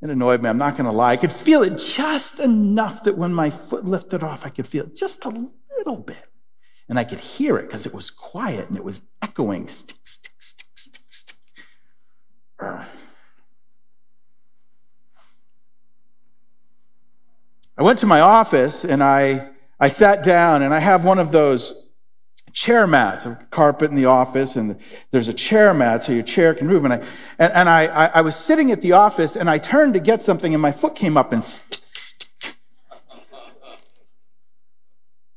It 0.00 0.08
annoyed 0.08 0.40
me. 0.40 0.48
I'm 0.48 0.56
not 0.56 0.78
going 0.78 0.86
to 0.86 0.92
lie. 0.92 1.12
I 1.12 1.18
could 1.18 1.30
feel 1.30 1.62
it 1.62 1.76
just 1.76 2.40
enough 2.40 3.02
that 3.02 3.18
when 3.18 3.34
my 3.34 3.50
foot 3.50 3.84
lifted 3.84 4.22
off, 4.22 4.46
I 4.46 4.48
could 4.48 4.66
feel 4.66 4.84
it 4.84 4.96
just 4.96 5.26
a 5.26 5.48
little 5.76 5.98
bit. 5.98 6.24
And 6.88 6.98
I 6.98 7.04
could 7.04 7.20
hear 7.20 7.58
it 7.58 7.66
because 7.66 7.84
it 7.84 7.92
was 7.92 8.08
quiet 8.10 8.70
and 8.70 8.78
it 8.78 8.84
was 8.84 9.02
echoing. 9.20 9.68
Stick, 9.68 9.98
stick, 10.06 10.40
stick, 10.40 10.68
stick, 10.74 11.02
stick. 11.10 11.36
I 17.76 17.82
went 17.82 17.98
to 18.00 18.06
my 18.06 18.20
office 18.20 18.84
and 18.84 19.02
I, 19.02 19.48
I 19.80 19.88
sat 19.88 20.22
down 20.22 20.62
and 20.62 20.72
I 20.72 20.78
have 20.78 21.04
one 21.04 21.18
of 21.18 21.32
those 21.32 21.90
chair 22.52 22.86
mats, 22.86 23.26
a 23.26 23.34
carpet 23.50 23.90
in 23.90 23.96
the 23.96 24.04
office, 24.04 24.54
and 24.54 24.80
there's 25.10 25.28
a 25.28 25.34
chair 25.34 25.74
mat 25.74 26.04
so 26.04 26.12
your 26.12 26.22
chair 26.22 26.54
can 26.54 26.68
move. 26.68 26.84
And 26.84 26.94
I, 26.94 26.96
and, 27.38 27.52
and 27.52 27.68
I, 27.68 27.86
I, 27.86 28.06
I 28.06 28.20
was 28.20 28.36
sitting 28.36 28.70
at 28.70 28.80
the 28.80 28.92
office 28.92 29.34
and 29.34 29.50
I 29.50 29.58
turned 29.58 29.94
to 29.94 30.00
get 30.00 30.22
something 30.22 30.54
and 30.54 30.62
my 30.62 30.72
foot 30.72 30.94
came 30.94 31.16
up 31.16 31.32
and. 31.32 31.42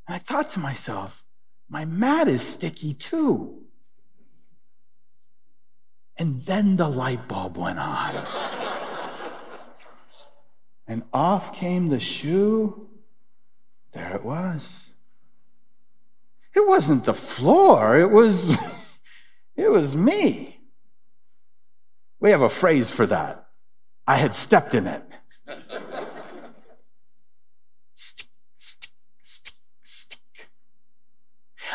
And 0.08 0.16
I 0.16 0.20
thought 0.20 0.52
to 0.52 0.60
myself, 0.60 1.26
my 1.68 1.86
mat 1.86 2.28
is 2.28 2.42
sticky 2.42 2.94
too. 2.94 3.64
And 6.18 6.44
then 6.44 6.78
the 6.78 6.88
light 6.88 7.28
bulb 7.28 7.58
went 7.58 7.80
on 7.80 8.57
and 10.88 11.04
off 11.12 11.54
came 11.54 11.90
the 11.90 12.00
shoe. 12.00 12.88
There 13.92 14.16
it 14.16 14.24
was. 14.24 14.92
It 16.56 16.66
wasn't 16.66 17.06
the 17.06 17.14
floor, 17.14 17.98
it 17.98 18.10
was 18.10 18.58
it 19.56 19.70
was 19.70 19.96
me. 19.96 20.62
We 22.20 22.32
have 22.32 22.42
a 22.42 22.50
phrase 22.50 22.90
for 22.90 23.06
that. 23.06 23.48
I 24.08 24.16
had 24.16 24.34
stepped 24.34 24.74
in 24.74 24.88
it. 24.88 25.04
stick, 27.94 28.28
stick, 28.58 28.90
stick, 29.22 29.54
stick. 29.84 30.50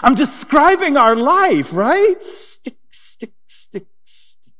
I'm 0.03 0.17
describing 0.17 0.97
our 0.97 1.15
life, 1.15 1.73
right? 1.73 2.21
Stick, 2.23 2.79
stick, 2.91 3.35
stick, 3.47 3.87
stick. 4.05 4.53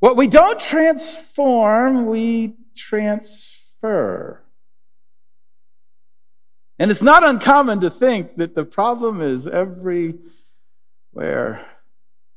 What 0.00 0.16
we 0.16 0.26
don't 0.26 0.60
transform, 0.60 2.04
we 2.06 2.56
transfer. 2.92 4.44
And 6.78 6.90
it's 6.90 7.00
not 7.00 7.24
uncommon 7.24 7.80
to 7.80 7.88
think 7.88 8.36
that 8.36 8.54
the 8.54 8.66
problem 8.66 9.22
is 9.22 9.46
everywhere 9.46 10.20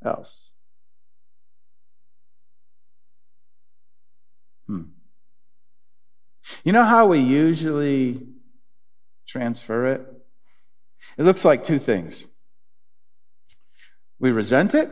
else. 0.02 0.52
Hmm. 4.66 4.84
You 6.64 6.72
know 6.72 6.84
how 6.84 7.06
we 7.06 7.18
usually 7.18 8.26
transfer 9.26 9.86
it? 9.88 10.00
It 11.18 11.24
looks 11.24 11.44
like 11.44 11.64
two 11.64 11.78
things 11.78 12.26
we 14.18 14.30
resent 14.32 14.74
it 14.74 14.88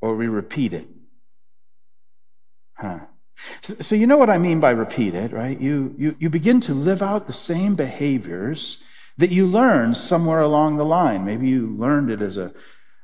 or 0.00 0.16
we 0.16 0.28
repeat 0.28 0.72
it. 0.72 0.88
Huh. 2.78 3.00
So, 3.60 3.74
so, 3.80 3.94
you 3.94 4.06
know 4.06 4.16
what 4.16 4.30
I 4.30 4.38
mean 4.38 4.60
by 4.60 4.70
repeated, 4.70 5.32
right? 5.32 5.60
You, 5.60 5.94
you, 5.98 6.16
you 6.18 6.30
begin 6.30 6.60
to 6.62 6.74
live 6.74 7.02
out 7.02 7.26
the 7.26 7.32
same 7.32 7.74
behaviors 7.74 8.82
that 9.16 9.30
you 9.30 9.46
learned 9.46 9.96
somewhere 9.96 10.40
along 10.40 10.76
the 10.76 10.84
line. 10.84 11.24
Maybe 11.24 11.48
you 11.48 11.74
learned 11.76 12.10
it 12.10 12.20
as 12.20 12.36
a, 12.36 12.52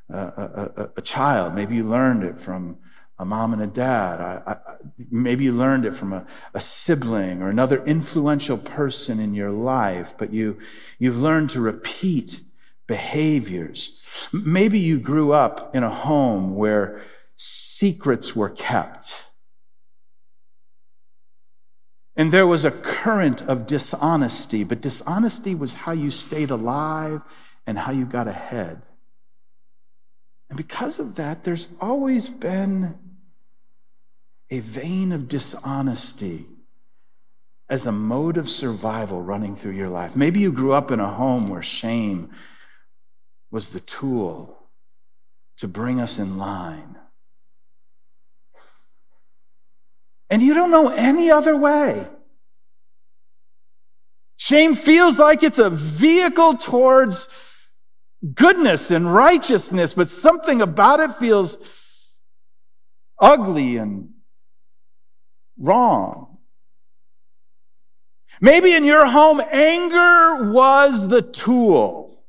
a, 0.09 0.17
a, 0.17 0.91
a 0.99 1.03
child. 1.03 1.55
Maybe 1.55 1.77
you 1.77 1.89
learned 1.89 2.25
it 2.25 2.41
from 2.41 2.79
a 3.19 3.25
mom 3.25 3.53
and 3.53 3.63
a 3.63 3.67
dad. 3.67 4.21
I, 4.21 4.43
I, 4.47 4.57
maybe 5.11 5.45
you 5.45 5.53
learned 5.53 5.85
it 5.85 5.95
from 5.95 6.13
a, 6.13 6.27
a, 6.55 6.61
sibling 6.61 7.43
or 7.43 7.51
another 7.51 7.85
influential 7.85 8.57
person 8.57 9.21
in 9.21 9.35
your 9.35 9.51
life, 9.51 10.15
but 10.17 10.33
you, 10.33 10.59
you've 10.99 11.19
learned 11.19 11.51
to 11.51 11.61
repeat 11.61 12.41
behaviors. 12.87 13.99
Maybe 14.33 14.79
you 14.79 14.99
grew 14.99 15.33
up 15.33 15.77
in 15.77 15.83
a 15.83 15.95
home 15.95 16.57
where 16.57 17.03
secrets 17.37 18.35
were 18.35 18.51
kept 18.51 19.30
and 22.21 22.33
there 22.33 22.47
was 22.47 22.67
a 22.67 22.71
current 22.71 23.41
of 23.41 23.67
dishonesty, 23.67 24.63
but 24.63 24.83
dishonesty 24.83 25.55
was 25.55 25.73
how 25.73 25.93
you 25.93 26.11
stayed 26.11 26.51
alive 26.51 27.23
and 27.67 27.79
how 27.79 27.93
you 27.93 28.05
got 28.05 28.29
ahead. 28.29 28.83
And 30.51 30.59
because 30.59 30.99
of 30.99 31.15
that, 31.15 31.45
there's 31.45 31.69
always 31.81 32.29
been 32.29 32.99
a 34.51 34.59
vein 34.59 35.13
of 35.13 35.29
dishonesty 35.29 36.45
as 37.71 37.87
a 37.87 37.93
mode 37.93 38.37
of 38.37 38.51
survival 38.51 39.23
running 39.23 39.57
through 39.57 39.73
your 39.73 39.89
life. 39.89 40.15
Maybe 40.15 40.41
you 40.41 40.53
grew 40.53 40.75
up 40.75 40.91
in 40.91 41.01
a 41.01 41.11
home 41.11 41.49
where 41.49 41.63
shame 41.63 42.29
was 43.51 43.69
the 43.69 43.81
tool 43.81 44.59
to 45.57 45.67
bring 45.67 45.99
us 45.99 46.19
in 46.19 46.37
line. 46.37 46.99
And 50.31 50.41
you 50.41 50.55
don't 50.55 50.71
know 50.71 50.89
any 50.89 51.31
other 51.31 51.57
way. 51.57 52.07
Shame 54.37 54.75
feels 54.75 55.19
like 55.19 55.43
it's 55.43 55.59
a 55.59 55.69
vehicle 55.69 56.55
towards 56.55 57.29
goodness 58.35 58.91
and 58.91 59.13
righteousness, 59.13 59.93
but 59.93 60.09
something 60.09 60.63
about 60.63 61.01
it 61.01 61.17
feels 61.17 62.17
ugly 63.19 63.77
and 63.77 64.11
wrong. 65.59 66.39
Maybe 68.41 68.73
in 68.73 68.85
your 68.85 69.05
home, 69.05 69.43
anger 69.51 70.51
was 70.51 71.09
the 71.09 71.21
tool. 71.21 72.25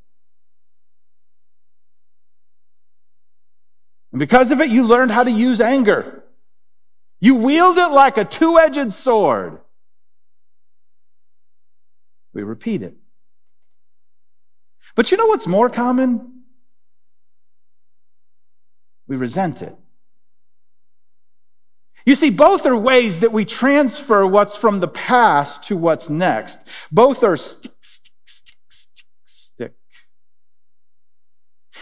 And 4.11 4.19
because 4.19 4.51
of 4.51 4.59
it, 4.59 4.69
you 4.69 4.83
learned 4.83 5.11
how 5.11 5.23
to 5.23 5.31
use 5.31 5.61
anger. 5.61 6.20
You 7.21 7.35
wield 7.35 7.77
it 7.77 7.91
like 7.91 8.17
a 8.17 8.25
two 8.25 8.57
edged 8.57 8.91
sword. 8.91 9.59
We 12.33 12.41
repeat 12.41 12.81
it. 12.81 12.97
But 14.95 15.11
you 15.11 15.17
know 15.17 15.27
what's 15.27 15.47
more 15.47 15.69
common? 15.69 16.43
We 19.07 19.15
resent 19.15 19.61
it. 19.61 19.75
You 22.05 22.15
see, 22.15 22.31
both 22.31 22.65
are 22.65 22.75
ways 22.75 23.19
that 23.19 23.31
we 23.31 23.45
transfer 23.45 24.25
what's 24.25 24.55
from 24.55 24.79
the 24.79 24.87
past 24.87 25.63
to 25.65 25.77
what's 25.77 26.09
next. 26.09 26.57
Both 26.91 27.23
are 27.23 27.37
stick, 27.37 27.73
stick, 27.81 28.13
stick, 28.25 28.55
stick, 28.69 29.05
stick. 29.25 29.73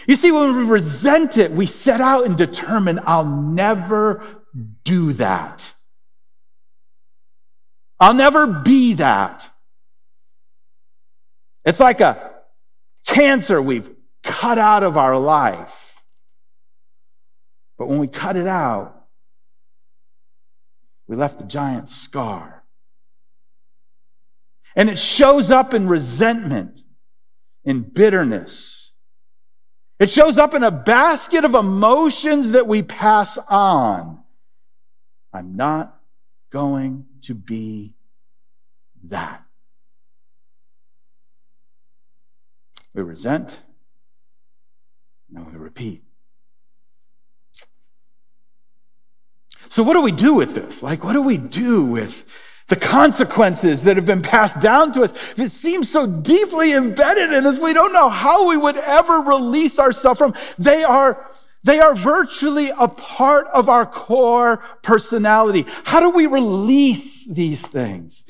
You 0.06 0.16
see, 0.16 0.30
when 0.30 0.54
we 0.54 0.64
resent 0.64 1.38
it, 1.38 1.52
we 1.52 1.64
set 1.64 2.02
out 2.02 2.26
and 2.26 2.36
determine, 2.36 3.00
I'll 3.06 3.24
never 3.24 4.39
do 4.84 5.12
that. 5.14 5.72
I'll 7.98 8.14
never 8.14 8.46
be 8.46 8.94
that. 8.94 9.50
It's 11.64 11.80
like 11.80 12.00
a 12.00 12.32
cancer 13.06 13.60
we've 13.60 13.90
cut 14.22 14.58
out 14.58 14.82
of 14.82 14.96
our 14.96 15.18
life. 15.18 16.02
But 17.78 17.88
when 17.88 17.98
we 17.98 18.08
cut 18.08 18.36
it 18.36 18.46
out, 18.46 19.06
we 21.06 21.16
left 21.16 21.40
a 21.40 21.44
giant 21.44 21.88
scar. 21.88 22.62
And 24.76 24.88
it 24.88 24.98
shows 24.98 25.50
up 25.50 25.74
in 25.74 25.88
resentment, 25.88 26.82
in 27.64 27.82
bitterness. 27.82 28.94
It 29.98 30.08
shows 30.08 30.38
up 30.38 30.54
in 30.54 30.62
a 30.62 30.70
basket 30.70 31.44
of 31.44 31.54
emotions 31.54 32.52
that 32.52 32.66
we 32.66 32.82
pass 32.82 33.36
on. 33.36 34.22
I'm 35.32 35.56
not 35.56 36.00
going 36.50 37.06
to 37.22 37.34
be 37.34 37.94
that. 39.04 39.42
We 42.92 43.02
resent, 43.02 43.60
and 45.34 45.46
we 45.46 45.58
repeat. 45.58 46.02
So, 49.68 49.84
what 49.84 49.94
do 49.94 50.02
we 50.02 50.10
do 50.10 50.34
with 50.34 50.54
this? 50.54 50.82
Like, 50.82 51.04
what 51.04 51.12
do 51.12 51.22
we 51.22 51.36
do 51.36 51.84
with 51.84 52.26
the 52.66 52.74
consequences 52.74 53.84
that 53.84 53.96
have 53.96 54.06
been 54.06 54.22
passed 54.22 54.60
down 54.60 54.90
to 54.92 55.02
us 55.02 55.12
that 55.36 55.50
seem 55.50 55.84
so 55.84 56.06
deeply 56.06 56.72
embedded 56.72 57.32
in 57.32 57.46
us? 57.46 57.56
We 57.56 57.72
don't 57.72 57.92
know 57.92 58.08
how 58.08 58.48
we 58.48 58.56
would 58.56 58.76
ever 58.76 59.18
release 59.20 59.78
ourselves 59.78 60.18
from. 60.18 60.34
They 60.58 60.82
are, 60.82 61.30
they 61.62 61.80
are 61.80 61.94
virtually 61.94 62.70
a 62.70 62.88
part 62.88 63.46
of 63.48 63.68
our 63.68 63.84
core 63.84 64.62
personality. 64.82 65.66
How 65.84 66.00
do 66.00 66.10
we 66.10 66.26
release 66.26 67.26
these 67.26 67.66
things? 67.66 68.24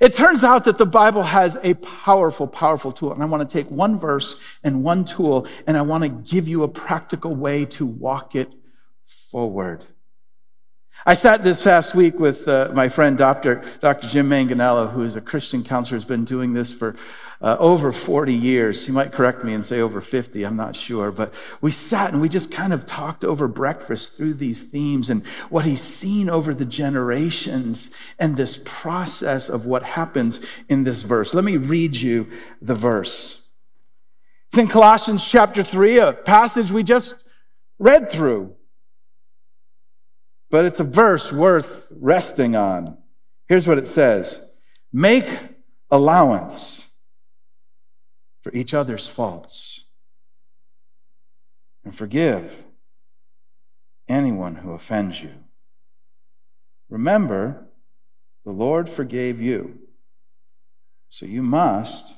It 0.00 0.12
turns 0.12 0.44
out 0.44 0.64
that 0.64 0.78
the 0.78 0.86
Bible 0.86 1.22
has 1.22 1.56
a 1.62 1.74
powerful, 1.74 2.46
powerful 2.46 2.92
tool. 2.92 3.12
And 3.12 3.22
I 3.22 3.26
want 3.26 3.48
to 3.48 3.52
take 3.52 3.70
one 3.70 3.98
verse 3.98 4.36
and 4.62 4.84
one 4.84 5.04
tool, 5.04 5.46
and 5.66 5.76
I 5.76 5.82
want 5.82 6.02
to 6.02 6.08
give 6.08 6.48
you 6.48 6.64
a 6.64 6.68
practical 6.68 7.34
way 7.34 7.64
to 7.66 7.86
walk 7.86 8.34
it 8.34 8.52
forward. 9.06 9.84
I 11.08 11.14
sat 11.14 11.44
this 11.44 11.62
past 11.62 11.94
week 11.94 12.18
with 12.18 12.48
uh, 12.48 12.70
my 12.74 12.88
friend 12.88 13.16
Dr. 13.16 13.62
Dr. 13.80 14.08
Jim 14.08 14.28
Manganello, 14.28 14.92
who 14.92 15.02
is 15.02 15.14
a 15.14 15.20
Christian 15.20 15.62
counselor, 15.62 15.96
has 15.96 16.04
been 16.04 16.24
doing 16.24 16.52
this 16.52 16.72
for 16.72 16.96
uh, 17.40 17.56
over 17.58 17.92
40 17.92 18.32
years. 18.32 18.86
He 18.86 18.92
might 18.92 19.12
correct 19.12 19.44
me 19.44 19.54
and 19.54 19.64
say 19.64 19.80
over 19.80 20.00
50, 20.00 20.44
I'm 20.44 20.56
not 20.56 20.76
sure. 20.76 21.10
But 21.10 21.34
we 21.60 21.70
sat 21.70 22.12
and 22.12 22.20
we 22.20 22.28
just 22.28 22.50
kind 22.50 22.72
of 22.72 22.86
talked 22.86 23.24
over 23.24 23.48
breakfast 23.48 24.16
through 24.16 24.34
these 24.34 24.62
themes 24.62 25.10
and 25.10 25.26
what 25.50 25.64
he's 25.64 25.80
seen 25.80 26.30
over 26.30 26.54
the 26.54 26.64
generations 26.64 27.90
and 28.18 28.36
this 28.36 28.60
process 28.64 29.48
of 29.48 29.66
what 29.66 29.82
happens 29.82 30.40
in 30.68 30.84
this 30.84 31.02
verse. 31.02 31.34
Let 31.34 31.44
me 31.44 31.56
read 31.56 31.96
you 31.96 32.28
the 32.60 32.74
verse. 32.74 33.48
It's 34.48 34.58
in 34.58 34.68
Colossians 34.68 35.24
chapter 35.24 35.62
3, 35.62 35.98
a 35.98 36.12
passage 36.12 36.70
we 36.70 36.82
just 36.82 37.24
read 37.78 38.10
through 38.10 38.56
but 40.50 40.64
it's 40.64 40.80
a 40.80 40.84
verse 40.84 41.32
worth 41.32 41.92
resting 41.98 42.54
on. 42.54 42.96
Here's 43.48 43.66
what 43.66 43.78
it 43.78 43.86
says 43.86 44.52
Make 44.92 45.26
allowance 45.90 46.85
for 48.46 48.54
each 48.56 48.72
other's 48.72 49.08
faults 49.08 49.86
and 51.84 51.92
forgive 51.92 52.64
anyone 54.06 54.54
who 54.54 54.70
offends 54.70 55.20
you. 55.20 55.32
Remember, 56.88 57.66
the 58.44 58.52
Lord 58.52 58.88
forgave 58.88 59.42
you, 59.42 59.80
so 61.08 61.26
you 61.26 61.42
must 61.42 62.14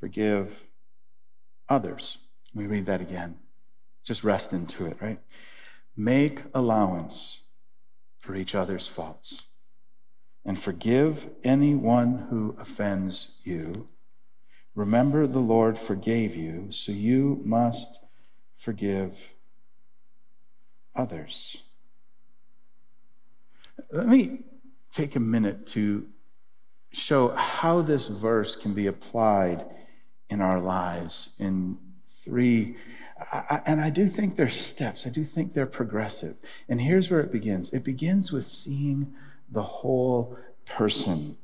forgive 0.00 0.64
others. 1.68 2.18
Me 2.52 2.66
read 2.66 2.86
that 2.86 3.00
again. 3.00 3.36
Just 4.02 4.24
rest 4.24 4.52
into 4.52 4.86
it, 4.86 4.96
right? 5.00 5.20
Make 5.96 6.42
allowance 6.52 7.50
for 8.18 8.34
each 8.34 8.56
other's 8.56 8.88
faults 8.88 9.44
and 10.44 10.58
forgive 10.58 11.30
anyone 11.44 12.26
who 12.28 12.56
offends 12.58 13.36
you. 13.44 13.86
Remember, 14.74 15.26
the 15.26 15.38
Lord 15.38 15.78
forgave 15.78 16.34
you, 16.34 16.66
so 16.70 16.92
you 16.92 17.40
must 17.44 18.00
forgive 18.56 19.34
others. 20.94 21.62
Let 23.90 24.08
me 24.08 24.40
take 24.92 25.16
a 25.16 25.20
minute 25.20 25.66
to 25.68 26.06
show 26.92 27.30
how 27.30 27.82
this 27.82 28.08
verse 28.08 28.56
can 28.56 28.74
be 28.74 28.86
applied 28.86 29.64
in 30.30 30.40
our 30.40 30.60
lives 30.60 31.36
in 31.38 31.78
three 32.06 32.76
I, 33.32 33.62
and 33.66 33.80
I 33.80 33.90
do 33.90 34.06
think 34.06 34.36
they're 34.36 34.48
steps. 34.48 35.06
I 35.06 35.10
do 35.10 35.24
think 35.24 35.54
they're 35.54 35.66
progressive. 35.66 36.36
And 36.68 36.80
here's 36.80 37.10
where 37.10 37.20
it 37.20 37.30
begins 37.30 37.72
it 37.72 37.84
begins 37.84 38.32
with 38.32 38.44
seeing 38.44 39.14
the 39.50 39.62
whole 39.62 40.36
person. 40.64 41.36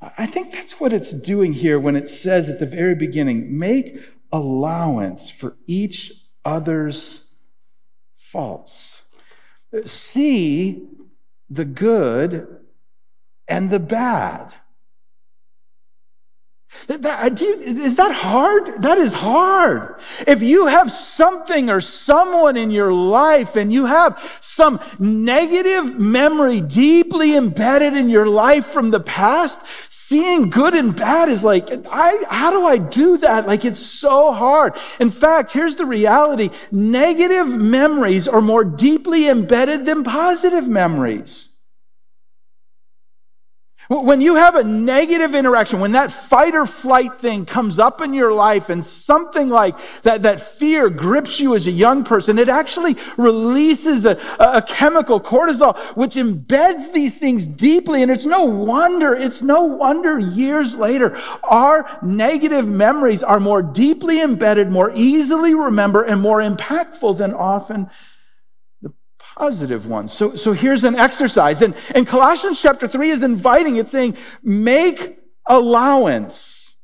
I 0.00 0.26
think 0.26 0.52
that's 0.52 0.78
what 0.78 0.92
it's 0.92 1.12
doing 1.12 1.52
here 1.52 1.78
when 1.78 1.96
it 1.96 2.08
says 2.08 2.48
at 2.48 2.60
the 2.60 2.66
very 2.66 2.94
beginning 2.94 3.58
make 3.58 3.98
allowance 4.30 5.30
for 5.30 5.56
each 5.66 6.12
other's 6.44 7.34
faults. 8.16 9.02
See 9.84 10.86
the 11.50 11.64
good 11.64 12.46
and 13.46 13.70
the 13.70 13.80
bad. 13.80 14.52
That, 16.86 17.02
that, 17.02 17.42
is 17.42 17.96
that 17.96 18.12
hard? 18.12 18.82
That 18.82 18.98
is 18.98 19.12
hard. 19.12 19.96
If 20.26 20.42
you 20.42 20.66
have 20.66 20.92
something 20.92 21.70
or 21.70 21.80
someone 21.80 22.56
in 22.56 22.70
your 22.70 22.92
life 22.92 23.56
and 23.56 23.72
you 23.72 23.86
have 23.86 24.38
some 24.40 24.80
negative 24.98 25.98
memory 25.98 26.60
deeply 26.60 27.36
embedded 27.36 27.94
in 27.94 28.08
your 28.08 28.26
life 28.26 28.66
from 28.66 28.90
the 28.90 29.00
past, 29.00 29.60
seeing 29.90 30.50
good 30.50 30.74
and 30.74 30.94
bad 30.94 31.28
is 31.28 31.44
like, 31.44 31.68
I, 31.90 32.24
how 32.30 32.50
do 32.50 32.64
I 32.64 32.78
do 32.78 33.18
that? 33.18 33.46
Like 33.46 33.64
it's 33.64 33.80
so 33.80 34.32
hard. 34.32 34.74
In 35.00 35.10
fact, 35.10 35.52
here's 35.52 35.76
the 35.76 35.86
reality. 35.86 36.50
Negative 36.70 37.48
memories 37.48 38.28
are 38.28 38.40
more 38.40 38.64
deeply 38.64 39.28
embedded 39.28 39.84
than 39.84 40.04
positive 40.04 40.68
memories. 40.68 41.47
When 43.88 44.20
you 44.20 44.34
have 44.34 44.54
a 44.54 44.62
negative 44.62 45.34
interaction, 45.34 45.80
when 45.80 45.92
that 45.92 46.12
fight 46.12 46.54
or 46.54 46.66
flight 46.66 47.18
thing 47.18 47.46
comes 47.46 47.78
up 47.78 48.02
in 48.02 48.12
your 48.12 48.34
life 48.34 48.68
and 48.68 48.84
something 48.84 49.48
like 49.48 49.76
that, 50.02 50.22
that 50.24 50.42
fear 50.42 50.90
grips 50.90 51.40
you 51.40 51.54
as 51.54 51.66
a 51.66 51.70
young 51.70 52.04
person, 52.04 52.38
it 52.38 52.50
actually 52.50 52.98
releases 53.16 54.04
a, 54.04 54.18
a 54.38 54.60
chemical, 54.60 55.18
cortisol, 55.18 55.74
which 55.96 56.16
embeds 56.16 56.92
these 56.92 57.16
things 57.16 57.46
deeply. 57.46 58.02
And 58.02 58.10
it's 58.10 58.26
no 58.26 58.44
wonder, 58.44 59.14
it's 59.14 59.40
no 59.40 59.62
wonder 59.62 60.18
years 60.18 60.74
later, 60.74 61.16
our 61.42 61.88
negative 62.02 62.68
memories 62.68 63.22
are 63.22 63.40
more 63.40 63.62
deeply 63.62 64.20
embedded, 64.20 64.70
more 64.70 64.92
easily 64.94 65.54
remembered, 65.54 66.08
and 66.08 66.20
more 66.20 66.40
impactful 66.40 67.16
than 67.16 67.32
often 67.32 67.88
positive 69.38 69.86
ones. 69.86 70.12
So, 70.12 70.34
so 70.34 70.52
here's 70.52 70.84
an 70.84 70.96
exercise. 70.96 71.62
And, 71.62 71.74
and 71.94 72.06
Colossians 72.06 72.60
chapter 72.60 72.88
3 72.88 73.10
is 73.10 73.22
inviting, 73.22 73.76
it's 73.76 73.92
saying, 73.92 74.16
make 74.42 75.18
allowance 75.46 76.76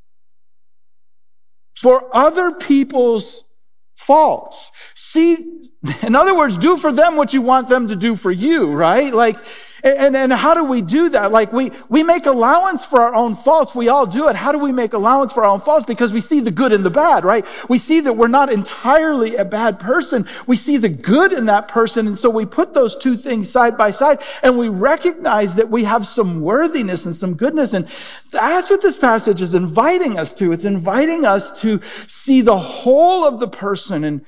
for 1.75 2.09
other 2.17 2.53
people's 2.53 3.49
faults. 3.97 4.71
See, 4.95 5.63
in 6.03 6.15
other 6.15 6.35
words, 6.35 6.57
do 6.57 6.77
for 6.77 6.93
them 6.93 7.17
what 7.17 7.35
you 7.35 7.43
want 7.43 7.69
them 7.69 7.89
to 7.89 7.97
do 7.97 8.15
for 8.15 8.31
you, 8.31 8.73
right? 8.73 9.13
Like, 9.13 9.37
and, 9.85 10.17
and 10.17 10.33
how 10.33 10.55
do 10.55 10.65
we 10.65 10.81
do 10.81 11.11
that? 11.11 11.31
Like 11.31 11.53
we, 11.53 11.71
we 11.91 12.03
make 12.03 12.25
allowance 12.25 12.87
for 12.87 13.01
our 13.03 13.15
own 13.15 13.37
faults. 13.37 13.75
We 13.75 13.89
all 13.89 14.07
do 14.07 14.29
it. 14.29 14.37
How 14.37 14.51
do 14.51 14.59
we 14.59 14.73
make 14.73 14.95
allowance 14.95 15.31
for 15.31 15.45
our 15.45 15.51
own 15.51 15.61
faults? 15.61 15.85
Because 15.85 16.11
we 16.11 16.23
see 16.23 16.41
the 16.41 16.51
good 16.51 16.73
and 16.73 16.83
the 16.83 16.91
bad, 16.91 17.23
right? 17.23 17.47
We 17.69 17.77
see 17.77 18.01
that 18.01 18.15
we're 18.15 18.29
not 18.29 18.51
entirely 18.51 19.37
a 19.37 19.45
bad 19.45 19.79
person. 19.79 20.27
We 20.47 20.57
see 20.57 20.79
the 20.79 20.89
good 20.89 21.35
in 21.35 21.45
that 21.47 21.69
person. 21.69 22.07
And 22.07 22.17
so 22.17 22.31
we 22.31 22.47
put 22.47 22.73
those 22.73 22.97
two 22.97 23.19
things 23.19 23.51
side 23.51 23.77
by 23.77 23.91
side 23.91 24.21
and 24.43 24.57
we 24.57 24.71
recognize 24.71 25.55
that 25.57 25.69
we 25.69 25.85
have 25.85 26.07
some 26.07 26.41
worthiness 26.41 27.05
and 27.05 27.15
some 27.15 27.35
goodness. 27.35 27.75
And 27.75 27.87
that's 28.31 28.71
what 28.71 28.81
this 28.81 28.97
passage 28.97 29.43
is 29.43 29.55
inviting 29.55 30.19
us 30.19 30.33
to. 30.35 30.53
It's 30.53 30.65
inviting 30.65 31.27
us 31.27 31.61
to 31.61 31.83
see 32.07 32.41
the 32.41 32.59
whole 32.59 33.27
of 33.27 33.39
the 33.39 33.49
person 33.49 34.05
and 34.05 34.25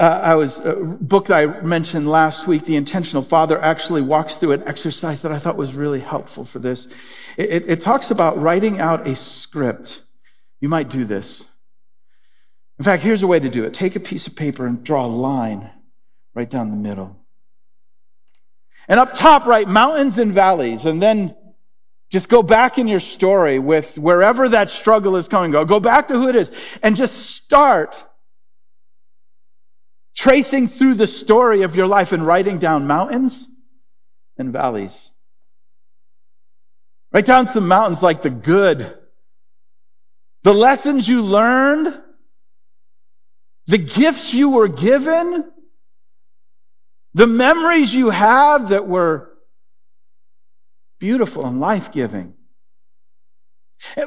uh, 0.00 0.20
I 0.22 0.34
was 0.34 0.60
a 0.60 0.76
book 0.76 1.26
that 1.26 1.36
I 1.36 1.60
mentioned 1.60 2.08
last 2.08 2.46
week, 2.46 2.64
The 2.64 2.76
Intentional 2.76 3.22
Father, 3.22 3.60
actually 3.60 4.00
walks 4.00 4.36
through 4.36 4.52
an 4.52 4.66
exercise 4.66 5.20
that 5.20 5.30
I 5.30 5.38
thought 5.38 5.58
was 5.58 5.74
really 5.74 6.00
helpful 6.00 6.46
for 6.46 6.58
this. 6.58 6.88
It, 7.36 7.50
it, 7.50 7.70
it 7.70 7.80
talks 7.82 8.10
about 8.10 8.40
writing 8.40 8.80
out 8.80 9.06
a 9.06 9.14
script. 9.14 10.00
You 10.58 10.70
might 10.70 10.88
do 10.88 11.04
this. 11.04 11.44
In 12.78 12.84
fact, 12.86 13.02
here's 13.02 13.22
a 13.22 13.26
way 13.26 13.40
to 13.40 13.50
do 13.50 13.64
it. 13.64 13.74
Take 13.74 13.94
a 13.94 14.00
piece 14.00 14.26
of 14.26 14.34
paper 14.34 14.64
and 14.64 14.82
draw 14.82 15.04
a 15.04 15.06
line 15.06 15.70
right 16.32 16.48
down 16.48 16.70
the 16.70 16.78
middle. 16.78 17.18
And 18.88 18.98
up 18.98 19.12
top, 19.12 19.44
write 19.44 19.68
mountains 19.68 20.16
and 20.16 20.32
valleys, 20.32 20.86
and 20.86 21.02
then 21.02 21.36
just 22.08 22.30
go 22.30 22.42
back 22.42 22.78
in 22.78 22.88
your 22.88 23.00
story 23.00 23.58
with 23.58 23.98
wherever 23.98 24.48
that 24.48 24.70
struggle 24.70 25.16
is 25.16 25.28
coming. 25.28 25.50
Go, 25.50 25.66
go 25.66 25.78
back 25.78 26.08
to 26.08 26.14
who 26.14 26.28
it 26.28 26.36
is 26.36 26.50
and 26.82 26.96
just 26.96 27.18
start 27.18 28.06
tracing 30.20 30.68
through 30.68 30.92
the 30.92 31.06
story 31.06 31.62
of 31.62 31.74
your 31.74 31.86
life 31.86 32.12
and 32.12 32.26
writing 32.26 32.58
down 32.58 32.86
mountains 32.86 33.48
and 34.36 34.52
valleys. 34.52 35.12
Write 37.10 37.24
down 37.24 37.46
some 37.46 37.66
mountains 37.66 38.02
like 38.02 38.20
the 38.20 38.28
good, 38.28 38.98
the 40.42 40.52
lessons 40.52 41.08
you 41.08 41.22
learned, 41.22 41.98
the 43.66 43.78
gifts 43.78 44.34
you 44.34 44.50
were 44.50 44.68
given, 44.68 45.50
the 47.14 47.26
memories 47.26 47.94
you 47.94 48.10
have 48.10 48.68
that 48.68 48.86
were 48.86 49.32
beautiful 50.98 51.46
and 51.46 51.60
life 51.60 51.92
giving. 51.92 52.34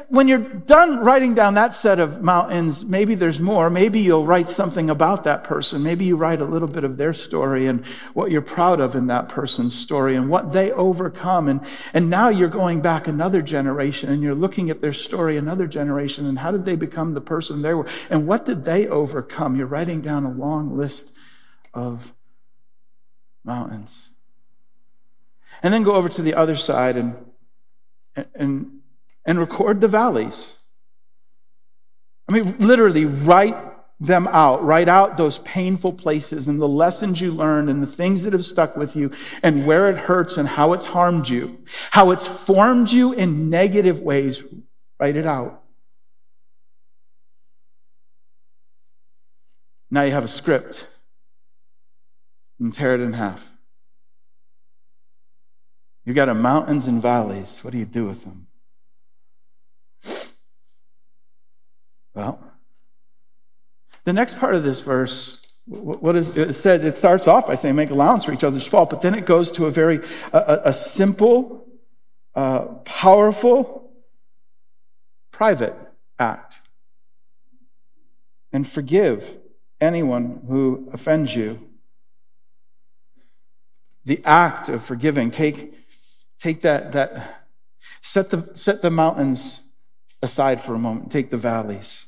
When 0.08 0.28
you're 0.28 0.38
done 0.38 1.00
writing 1.00 1.34
down 1.34 1.54
that 1.54 1.74
set 1.74 1.98
of 1.98 2.22
mountains, 2.22 2.84
maybe 2.84 3.16
there's 3.16 3.40
more. 3.40 3.68
Maybe 3.68 4.00
you'll 4.00 4.24
write 4.24 4.48
something 4.48 4.88
about 4.88 5.24
that 5.24 5.42
person. 5.42 5.82
Maybe 5.82 6.04
you 6.04 6.16
write 6.16 6.40
a 6.40 6.44
little 6.44 6.68
bit 6.68 6.84
of 6.84 6.96
their 6.96 7.12
story 7.12 7.66
and 7.66 7.84
what 8.14 8.30
you're 8.30 8.40
proud 8.40 8.80
of 8.80 8.94
in 8.94 9.08
that 9.08 9.28
person's 9.28 9.74
story 9.74 10.14
and 10.14 10.30
what 10.30 10.52
they 10.52 10.70
overcome. 10.70 11.48
And, 11.48 11.60
and 11.92 12.08
now 12.08 12.28
you're 12.28 12.48
going 12.48 12.82
back 12.82 13.08
another 13.08 13.42
generation 13.42 14.10
and 14.10 14.22
you're 14.22 14.34
looking 14.34 14.70
at 14.70 14.80
their 14.80 14.92
story 14.92 15.36
another 15.36 15.66
generation 15.66 16.24
and 16.24 16.38
how 16.38 16.52
did 16.52 16.64
they 16.64 16.76
become 16.76 17.14
the 17.14 17.20
person 17.20 17.62
they 17.62 17.74
were 17.74 17.86
and 18.10 18.28
what 18.28 18.44
did 18.44 18.64
they 18.64 18.86
overcome? 18.86 19.56
You're 19.56 19.66
writing 19.66 20.00
down 20.00 20.24
a 20.24 20.30
long 20.30 20.76
list 20.76 21.16
of 21.74 22.14
mountains. 23.44 24.12
And 25.64 25.74
then 25.74 25.82
go 25.82 25.94
over 25.94 26.08
to 26.08 26.22
the 26.22 26.34
other 26.34 26.56
side 26.56 26.96
and, 26.96 27.16
and 28.14 28.26
and 28.34 28.80
record 29.26 29.80
the 29.80 29.88
valleys. 29.88 30.58
I 32.28 32.32
mean, 32.32 32.56
literally, 32.58 33.04
write 33.04 33.56
them 34.00 34.26
out. 34.28 34.64
Write 34.64 34.88
out 34.88 35.16
those 35.16 35.38
painful 35.38 35.92
places 35.92 36.48
and 36.48 36.60
the 36.60 36.68
lessons 36.68 37.20
you 37.20 37.30
learned 37.30 37.70
and 37.70 37.82
the 37.82 37.86
things 37.86 38.22
that 38.22 38.32
have 38.32 38.44
stuck 38.44 38.76
with 38.76 38.96
you 38.96 39.10
and 39.42 39.66
where 39.66 39.88
it 39.88 39.96
hurts 39.96 40.36
and 40.36 40.48
how 40.48 40.72
it's 40.72 40.86
harmed 40.86 41.28
you, 41.28 41.58
how 41.90 42.10
it's 42.10 42.26
formed 42.26 42.90
you 42.90 43.12
in 43.12 43.50
negative 43.50 44.00
ways. 44.00 44.42
Write 44.98 45.16
it 45.16 45.26
out. 45.26 45.62
Now 49.90 50.02
you 50.02 50.12
have 50.12 50.24
a 50.24 50.28
script 50.28 50.86
and 52.58 52.74
tear 52.74 52.94
it 52.94 53.00
in 53.00 53.12
half. 53.12 53.52
You've 56.04 56.16
got 56.16 56.28
a 56.28 56.34
mountains 56.34 56.86
and 56.86 57.00
valleys. 57.00 57.60
What 57.62 57.72
do 57.72 57.78
you 57.78 57.84
do 57.84 58.06
with 58.06 58.24
them? 58.24 58.48
Well, 62.14 62.38
the 64.04 64.12
next 64.12 64.38
part 64.38 64.54
of 64.54 64.62
this 64.62 64.80
verse, 64.80 65.44
what 65.66 66.14
is, 66.14 66.28
it 66.30 66.54
says, 66.54 66.84
it 66.84 66.94
starts 66.94 67.26
off 67.26 67.46
by 67.46 67.54
saying 67.54 67.74
make 67.74 67.90
allowance 67.90 68.24
for 68.24 68.32
each 68.32 68.44
other's 68.44 68.66
fault, 68.66 68.90
but 68.90 69.02
then 69.02 69.14
it 69.14 69.26
goes 69.26 69.50
to 69.52 69.66
a 69.66 69.70
very, 69.70 70.00
a, 70.32 70.60
a 70.66 70.72
simple, 70.72 71.66
uh, 72.34 72.66
powerful, 72.84 73.90
private 75.32 75.74
act. 76.18 76.58
And 78.52 78.66
forgive 78.68 79.36
anyone 79.80 80.42
who 80.46 80.88
offends 80.92 81.34
you. 81.34 81.60
The 84.04 84.20
act 84.24 84.68
of 84.68 84.84
forgiving, 84.84 85.30
take, 85.30 85.74
take 86.38 86.60
that, 86.60 86.92
that, 86.92 87.46
set 88.02 88.30
the, 88.30 88.50
set 88.54 88.82
the 88.82 88.90
mountains 88.90 89.63
aside 90.24 90.60
for 90.60 90.74
a 90.74 90.78
moment, 90.78 91.12
take 91.12 91.30
the 91.30 91.36
valleys. 91.36 92.06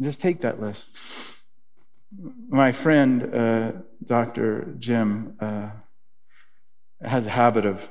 Just 0.00 0.20
take 0.20 0.40
that 0.40 0.60
list. 0.60 0.96
My 2.48 2.70
friend, 2.72 3.34
uh, 3.34 3.72
Dr. 4.04 4.74
Jim, 4.78 5.36
uh, 5.40 5.70
has 7.00 7.26
a 7.26 7.30
habit 7.30 7.64
of 7.64 7.88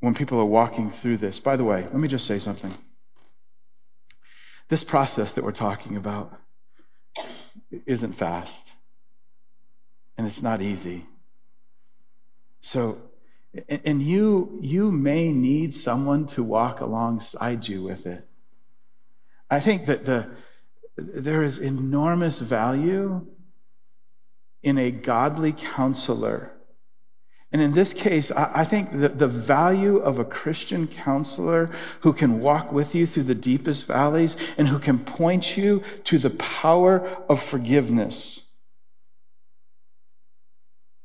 when 0.00 0.14
people 0.14 0.40
are 0.40 0.44
walking 0.44 0.90
through 0.90 1.18
this. 1.18 1.38
By 1.38 1.56
the 1.56 1.64
way, 1.64 1.82
let 1.82 1.94
me 1.94 2.08
just 2.08 2.26
say 2.26 2.38
something. 2.38 2.74
This 4.68 4.82
process 4.82 5.32
that 5.32 5.44
we're 5.44 5.52
talking 5.52 5.96
about 5.96 6.38
isn't 7.86 8.12
fast, 8.12 8.72
and 10.16 10.26
it's 10.26 10.42
not 10.42 10.62
easy. 10.62 11.06
So 12.60 13.09
and 13.68 14.02
you, 14.02 14.58
you 14.60 14.90
may 14.90 15.32
need 15.32 15.74
someone 15.74 16.26
to 16.26 16.42
walk 16.42 16.80
alongside 16.80 17.66
you 17.66 17.82
with 17.82 18.06
it. 18.06 18.26
I 19.50 19.58
think 19.58 19.86
that 19.86 20.04
the, 20.04 20.30
there 20.96 21.42
is 21.42 21.58
enormous 21.58 22.38
value 22.38 23.26
in 24.62 24.78
a 24.78 24.90
godly 24.90 25.52
counselor. 25.52 26.52
And 27.50 27.60
in 27.60 27.72
this 27.72 27.92
case, 27.92 28.30
I 28.30 28.64
think 28.64 28.92
that 29.00 29.18
the 29.18 29.26
value 29.26 29.96
of 29.96 30.20
a 30.20 30.24
Christian 30.24 30.86
counselor 30.86 31.68
who 32.02 32.12
can 32.12 32.38
walk 32.38 32.70
with 32.70 32.94
you 32.94 33.06
through 33.06 33.24
the 33.24 33.34
deepest 33.34 33.86
valleys 33.86 34.36
and 34.56 34.68
who 34.68 34.78
can 34.78 35.00
point 35.00 35.56
you 35.56 35.82
to 36.04 36.18
the 36.18 36.30
power 36.30 37.04
of 37.28 37.42
forgiveness 37.42 38.49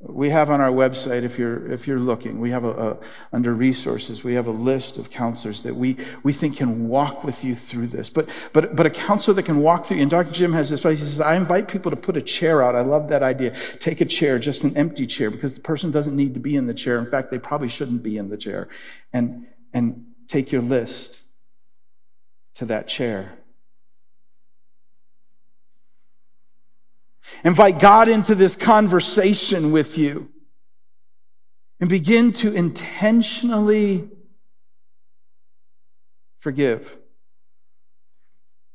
we 0.02 0.30
have 0.30 0.50
on 0.50 0.60
our 0.60 0.72
website, 0.72 1.24
if 1.24 1.40
you're, 1.40 1.72
if 1.72 1.88
you're 1.88 2.00
looking, 2.00 2.40
we 2.40 2.52
have 2.52 2.66
a, 2.66 2.92
a, 2.92 2.98
under 3.32 3.54
resources, 3.54 4.24
we 4.24 4.34
have 4.34 4.46
a 4.46 4.52
list 4.52 4.98
of 4.98 5.10
counselors 5.10 5.64
that 5.64 5.76
we, 5.76 5.98
we 6.22 6.34
think 6.34 6.58
can 6.58 6.90
walk 6.90 7.24
with 7.24 7.44
you 7.46 7.56
through 7.56 7.88
this. 7.88 8.10
But, 8.10 8.28
but, 8.52 8.76
but 8.76 8.86
a 8.86 8.90
counselor 8.90 9.34
that 9.36 9.44
can 9.44 9.60
walk 9.62 9.86
through, 9.86 9.98
you, 9.98 10.02
and 10.04 10.12
Dr. 10.12 10.32
Jim 10.32 10.52
has 10.54 10.70
this 10.70 10.82
place, 10.82 11.00
he 11.00 11.06
says, 11.06 11.22
I 11.22 11.36
invite 11.36 11.70
people 11.70 11.92
to 11.92 11.98
put 11.98 12.18
a 12.18 12.22
chair 12.22 12.62
out. 12.62 12.76
I 12.76 12.82
love 12.82 13.08
that 13.10 13.24
idea. 13.24 13.56
Take 13.80 14.02
a 14.02 14.06
chair, 14.06 14.38
just 14.38 14.64
an 14.64 14.76
empty 14.76 15.08
chair, 15.08 15.32
because 15.32 15.56
the 15.56 15.62
person 15.62 15.92
doesn't 15.92 16.16
need 16.16 16.34
to 16.34 16.42
be 16.42 16.58
in 16.58 16.68
the 16.68 16.74
chair. 16.74 17.00
In 17.00 17.06
fact, 17.06 17.32
they 17.32 17.40
probably 17.40 17.70
shouldn't 17.70 18.04
be 18.04 18.18
in 18.18 18.30
the 18.30 18.38
chair. 18.38 18.68
And, 19.14 19.48
and 19.74 20.08
take 20.28 20.52
your 20.52 20.62
list 20.62 21.22
to 22.56 22.66
that 22.66 22.88
chair 22.90 23.38
Invite 27.44 27.80
God 27.80 28.08
into 28.08 28.36
this 28.36 28.56
conversation 28.56 29.72
with 29.72 29.98
you. 29.98 30.30
and 31.80 31.90
begin 31.90 32.32
to 32.32 32.54
intentionally 32.54 34.10
forgive. 36.38 36.98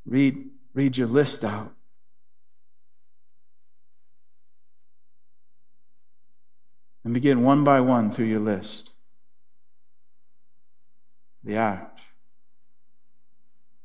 Read, 0.04 0.50
read 0.74 0.96
your 0.96 1.08
list 1.08 1.44
out. 1.44 1.72
And 7.04 7.14
begin 7.14 7.42
one 7.42 7.64
by 7.64 7.80
one 7.80 8.12
through 8.12 8.26
your 8.26 8.40
list. 8.40 8.90
The 11.42 11.56
act 11.56 12.02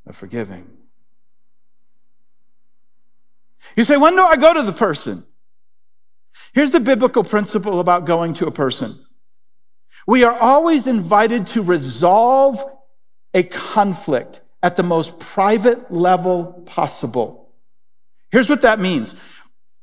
of 0.06 0.14
forgiving. 0.14 0.68
You 3.74 3.84
say, 3.84 3.96
when 3.96 4.14
do 4.14 4.22
I 4.22 4.36
go 4.36 4.54
to 4.54 4.62
the 4.62 4.72
person? 4.72 5.24
Here's 6.52 6.70
the 6.70 6.80
biblical 6.80 7.24
principle 7.24 7.80
about 7.80 8.04
going 8.04 8.34
to 8.34 8.46
a 8.46 8.50
person. 8.50 8.98
We 10.06 10.24
are 10.24 10.38
always 10.38 10.86
invited 10.86 11.46
to 11.48 11.62
resolve 11.62 12.64
a 13.34 13.42
conflict 13.42 14.40
at 14.62 14.76
the 14.76 14.82
most 14.82 15.18
private 15.18 15.92
level 15.92 16.62
possible. 16.66 17.52
Here's 18.30 18.48
what 18.48 18.62
that 18.62 18.80
means. 18.80 19.14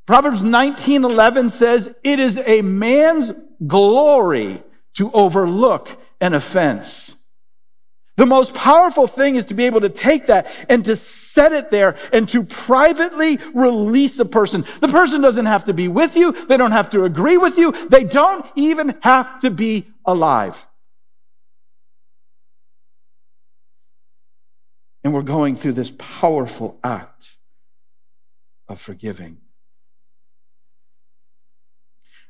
Proverbs 0.05 0.43
19:11 0.43 1.49
says, 1.49 1.93
"It 2.03 2.19
is 2.19 2.37
a 2.37 2.61
man's 2.61 3.31
glory 3.65 4.63
to 4.95 5.11
overlook 5.11 5.97
an 6.19 6.33
offense." 6.33 7.22
The 8.15 8.25
most 8.27 8.53
powerful 8.53 9.07
thing 9.07 9.37
is 9.37 9.45
to 9.45 9.55
be 9.55 9.65
able 9.65 9.81
to 9.81 9.89
take 9.89 10.27
that 10.27 10.47
and 10.69 10.85
to 10.85 10.95
set 10.95 11.51
it 11.51 11.71
there 11.71 11.97
and 12.11 12.29
to 12.29 12.43
privately 12.43 13.39
release 13.55 14.19
a 14.19 14.25
person. 14.25 14.65
The 14.81 14.87
person 14.87 15.21
doesn't 15.21 15.47
have 15.47 15.65
to 15.65 15.73
be 15.73 15.87
with 15.87 16.15
you. 16.15 16.31
They 16.31 16.57
don't 16.57 16.73
have 16.73 16.91
to 16.91 17.05
agree 17.05 17.37
with 17.37 17.57
you. 17.57 17.71
They 17.87 18.03
don't 18.03 18.45
even 18.55 18.99
have 19.01 19.39
to 19.39 19.49
be 19.49 19.87
alive. 20.05 20.67
And 25.03 25.11
we're 25.11 25.23
going 25.23 25.55
through 25.55 25.73
this 25.73 25.91
powerful 25.97 26.79
act 26.83 27.37
of 28.69 28.79
forgiving, 28.79 29.39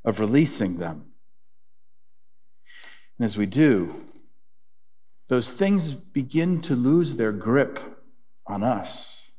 of 0.06 0.22
releasing 0.22 0.78
them. 0.78 1.12
And 3.20 3.26
as 3.26 3.38
we 3.38 3.46
do, 3.46 4.06
those 5.28 5.52
things 5.52 5.92
begin 5.92 6.62
to 6.62 6.76
lose 6.76 7.16
their 7.16 7.32
grip 7.32 7.80
on 8.46 8.64
us 8.64 9.32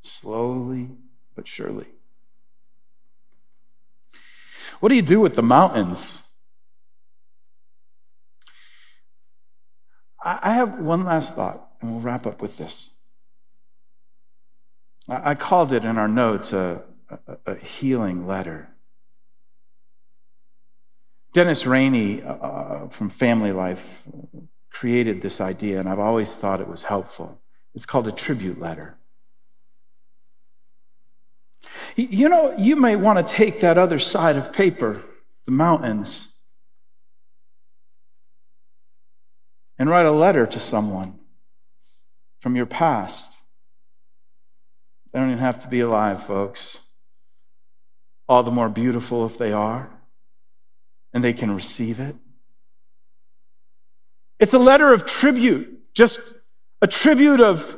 slowly 0.00 0.90
but 1.34 1.46
surely. 1.46 1.86
What 4.80 4.90
do 4.90 4.94
you 4.94 5.02
do 5.02 5.20
with 5.20 5.34
the 5.34 5.42
mountains? 5.42 6.24
I 10.22 10.52
have 10.52 10.80
one 10.80 11.04
last 11.04 11.36
thought, 11.36 11.68
and 11.80 11.92
we'll 11.92 12.00
wrap 12.00 12.26
up 12.26 12.42
with 12.42 12.58
this. 12.58 12.90
I 15.08 15.34
called 15.34 15.72
it 15.72 15.84
in 15.84 15.96
our 15.96 16.08
notes 16.08 16.52
a, 16.52 16.82
a, 17.08 17.52
a 17.52 17.54
healing 17.54 18.26
letter. 18.26 18.68
Dennis 21.32 21.66
Rainey 21.66 22.22
uh, 22.22 22.34
uh 22.34 22.88
from 22.88 23.08
Family 23.08 23.52
Life 23.52 24.02
created 24.70 25.22
this 25.22 25.40
idea, 25.40 25.80
and 25.80 25.88
I've 25.88 25.98
always 25.98 26.34
thought 26.34 26.60
it 26.60 26.68
was 26.68 26.84
helpful. 26.84 27.40
It's 27.74 27.86
called 27.86 28.08
a 28.08 28.12
tribute 28.12 28.60
letter. 28.60 28.96
You 31.96 32.28
know, 32.28 32.54
you 32.56 32.76
may 32.76 32.96
want 32.96 33.24
to 33.24 33.32
take 33.32 33.60
that 33.60 33.78
other 33.78 33.98
side 33.98 34.36
of 34.36 34.52
paper, 34.52 35.02
the 35.46 35.52
mountains, 35.52 36.36
and 39.78 39.90
write 39.90 40.06
a 40.06 40.12
letter 40.12 40.46
to 40.46 40.58
someone 40.58 41.18
from 42.40 42.56
your 42.56 42.66
past. 42.66 43.38
They 45.12 45.18
don't 45.18 45.30
even 45.30 45.40
have 45.40 45.58
to 45.60 45.68
be 45.68 45.80
alive, 45.80 46.22
folks. 46.22 46.80
All 48.28 48.42
the 48.42 48.50
more 48.50 48.68
beautiful 48.68 49.24
if 49.24 49.38
they 49.38 49.52
are, 49.52 49.90
and 51.12 51.24
they 51.24 51.32
can 51.32 51.54
receive 51.54 51.98
it. 51.98 52.14
It's 54.38 54.54
a 54.54 54.58
letter 54.58 54.92
of 54.92 55.04
tribute, 55.04 55.94
just 55.94 56.20
a 56.80 56.86
tribute 56.86 57.40
of 57.40 57.76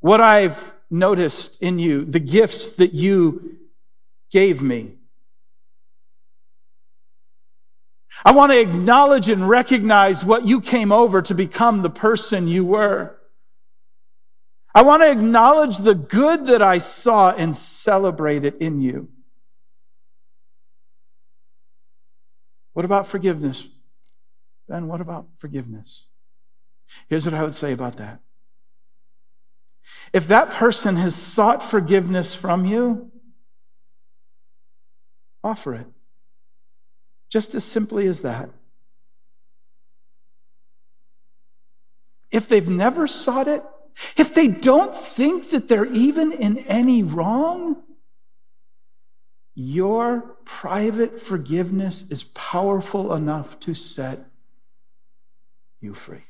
what 0.00 0.20
I've 0.20 0.72
noticed 0.90 1.62
in 1.62 1.78
you, 1.78 2.04
the 2.04 2.20
gifts 2.20 2.72
that 2.72 2.92
you 2.92 3.56
gave 4.30 4.60
me. 4.60 4.96
I 8.24 8.32
want 8.32 8.52
to 8.52 8.60
acknowledge 8.60 9.28
and 9.28 9.48
recognize 9.48 10.24
what 10.24 10.46
you 10.46 10.60
came 10.60 10.92
over 10.92 11.22
to 11.22 11.34
become 11.34 11.82
the 11.82 11.90
person 11.90 12.46
you 12.46 12.64
were. 12.64 13.16
I 14.74 14.82
want 14.82 15.02
to 15.02 15.10
acknowledge 15.10 15.78
the 15.78 15.94
good 15.94 16.46
that 16.46 16.60
I 16.60 16.78
saw 16.78 17.30
and 17.30 17.54
celebrate 17.54 18.44
it 18.44 18.56
in 18.60 18.80
you. 18.80 19.08
What 22.72 22.84
about 22.84 23.06
forgiveness? 23.06 23.68
Ben, 24.68 24.88
what 24.88 25.00
about 25.00 25.26
forgiveness? 25.36 26.08
Here's 27.08 27.24
what 27.24 27.34
I 27.34 27.42
would 27.42 27.54
say 27.54 27.72
about 27.72 27.96
that. 27.96 28.20
If 30.12 30.28
that 30.28 30.50
person 30.50 30.96
has 30.96 31.14
sought 31.14 31.62
forgiveness 31.62 32.34
from 32.34 32.64
you, 32.64 33.10
offer 35.42 35.74
it. 35.74 35.86
Just 37.28 37.54
as 37.54 37.64
simply 37.64 38.06
as 38.06 38.20
that. 38.20 38.48
If 42.30 42.48
they've 42.48 42.68
never 42.68 43.06
sought 43.06 43.48
it, 43.48 43.62
if 44.16 44.34
they 44.34 44.48
don't 44.48 44.94
think 44.94 45.50
that 45.50 45.68
they're 45.68 45.84
even 45.84 46.32
in 46.32 46.58
any 46.58 47.02
wrong, 47.02 47.82
your 49.54 50.36
private 50.44 51.20
forgiveness 51.20 52.04
is 52.10 52.24
powerful 52.24 53.14
enough 53.14 53.60
to 53.60 53.74
set 53.74 54.26
you 55.84 55.94
free. 55.94 56.24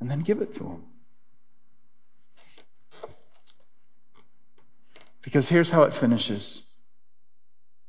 And 0.00 0.10
then 0.10 0.20
give 0.20 0.42
it 0.42 0.52
to 0.54 0.64
them. 0.64 0.82
Because 5.22 5.48
here's 5.48 5.70
how 5.70 5.84
it 5.84 5.94
finishes 5.94 6.72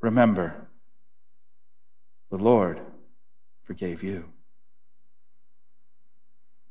Remember, 0.00 0.68
the 2.30 2.36
Lord 2.36 2.80
forgave 3.64 4.02
you. 4.02 4.26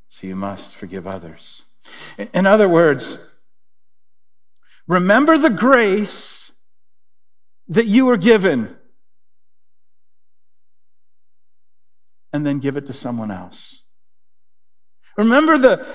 So 0.08 0.28
you 0.28 0.36
must 0.36 0.76
forgive 0.76 1.06
others. 1.06 1.64
In 2.34 2.46
other 2.46 2.70
words, 2.70 3.36
remember 4.88 5.38
the 5.38 5.50
grace 5.50 6.54
that 7.68 7.88
you 7.88 8.06
were 8.06 8.16
given. 8.16 8.78
And 12.36 12.46
then 12.46 12.60
give 12.60 12.76
it 12.76 12.86
to 12.86 12.92
someone 12.92 13.32
else. 13.32 13.84
Remember 15.16 15.58
the, 15.58 15.88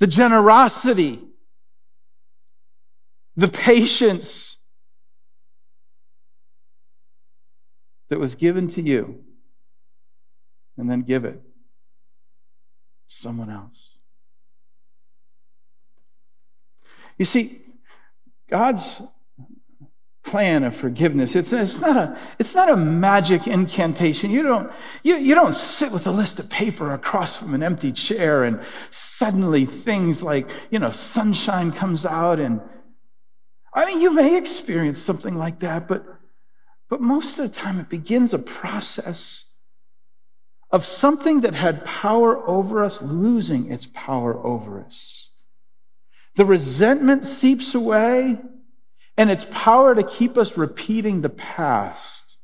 the 0.00 0.06
generosity, 0.06 1.18
the 3.36 3.48
patience 3.48 4.58
that 8.10 8.18
was 8.18 8.34
given 8.34 8.68
to 8.68 8.82
you, 8.82 9.24
and 10.76 10.90
then 10.90 11.00
give 11.00 11.24
it 11.24 11.42
to 13.08 13.16
someone 13.16 13.48
else. 13.48 13.96
You 17.16 17.24
see, 17.24 17.62
God's 18.50 19.00
plan 20.32 20.64
of 20.64 20.74
forgiveness. 20.74 21.36
It's, 21.36 21.52
it's, 21.52 21.78
not 21.78 21.94
a, 21.94 22.18
it's 22.38 22.54
not 22.54 22.70
a 22.70 22.76
magic 22.76 23.46
incantation. 23.46 24.30
You 24.30 24.42
don't, 24.42 24.72
you, 25.02 25.16
you 25.16 25.34
don't 25.34 25.54
sit 25.54 25.92
with 25.92 26.06
a 26.06 26.10
list 26.10 26.38
of 26.38 26.48
paper 26.48 26.94
across 26.94 27.36
from 27.36 27.52
an 27.52 27.62
empty 27.62 27.92
chair 27.92 28.42
and 28.42 28.58
suddenly 28.88 29.66
things 29.66 30.22
like, 30.22 30.48
you 30.70 30.78
know, 30.78 30.88
sunshine 30.88 31.70
comes 31.70 32.06
out 32.06 32.40
and, 32.40 32.62
I 33.74 33.84
mean, 33.84 34.00
you 34.00 34.14
may 34.14 34.38
experience 34.38 34.98
something 34.98 35.36
like 35.36 35.58
that, 35.58 35.86
but, 35.86 36.06
but 36.88 37.02
most 37.02 37.38
of 37.38 37.44
the 37.44 37.50
time 37.50 37.78
it 37.78 37.90
begins 37.90 38.32
a 38.32 38.38
process 38.38 39.50
of 40.70 40.86
something 40.86 41.42
that 41.42 41.52
had 41.52 41.84
power 41.84 42.38
over 42.48 42.82
us 42.82 43.02
losing 43.02 43.70
its 43.70 43.86
power 43.92 44.42
over 44.46 44.80
us. 44.80 45.28
The 46.36 46.46
resentment 46.46 47.26
seeps 47.26 47.74
away 47.74 48.38
and 49.22 49.30
its 49.30 49.46
power 49.52 49.94
to 49.94 50.02
keep 50.02 50.36
us 50.36 50.58
repeating 50.58 51.20
the 51.20 51.28
past 51.28 52.38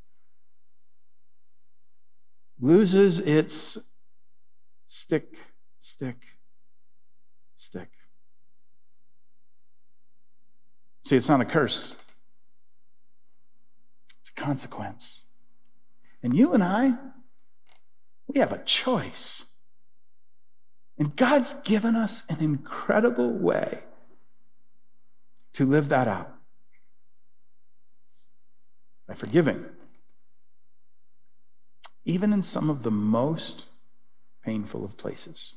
loses 2.61 3.19
its 3.19 3.79
stick, 4.87 5.35
stick, 5.81 6.39
stick. 7.57 7.89
See, 11.03 11.17
it's 11.17 11.29
not 11.29 11.41
a 11.41 11.45
curse. 11.45 11.97
It's 14.21 14.31
a 14.31 14.41
consequence. 14.41 15.25
And 16.23 16.33
you 16.33 16.53
and 16.55 16.63
I, 16.63 16.97
we 18.29 18.39
have 18.39 18.53
a 18.53 18.63
choice. 18.63 19.47
And 20.97 21.17
God's 21.17 21.55
given 21.65 21.97
us 21.97 22.23
an 22.29 22.39
incredible 22.39 23.33
way 23.33 23.81
to 25.55 25.67
live 25.67 25.89
that 25.89 26.07
out 26.07 26.38
by 29.09 29.15
forgiving, 29.15 29.65
even 32.05 32.33
in 32.33 32.43
some 32.43 32.69
of 32.69 32.83
the 32.83 32.91
most 32.91 33.65
painful 34.45 34.85
of 34.85 34.97
places. 34.99 35.55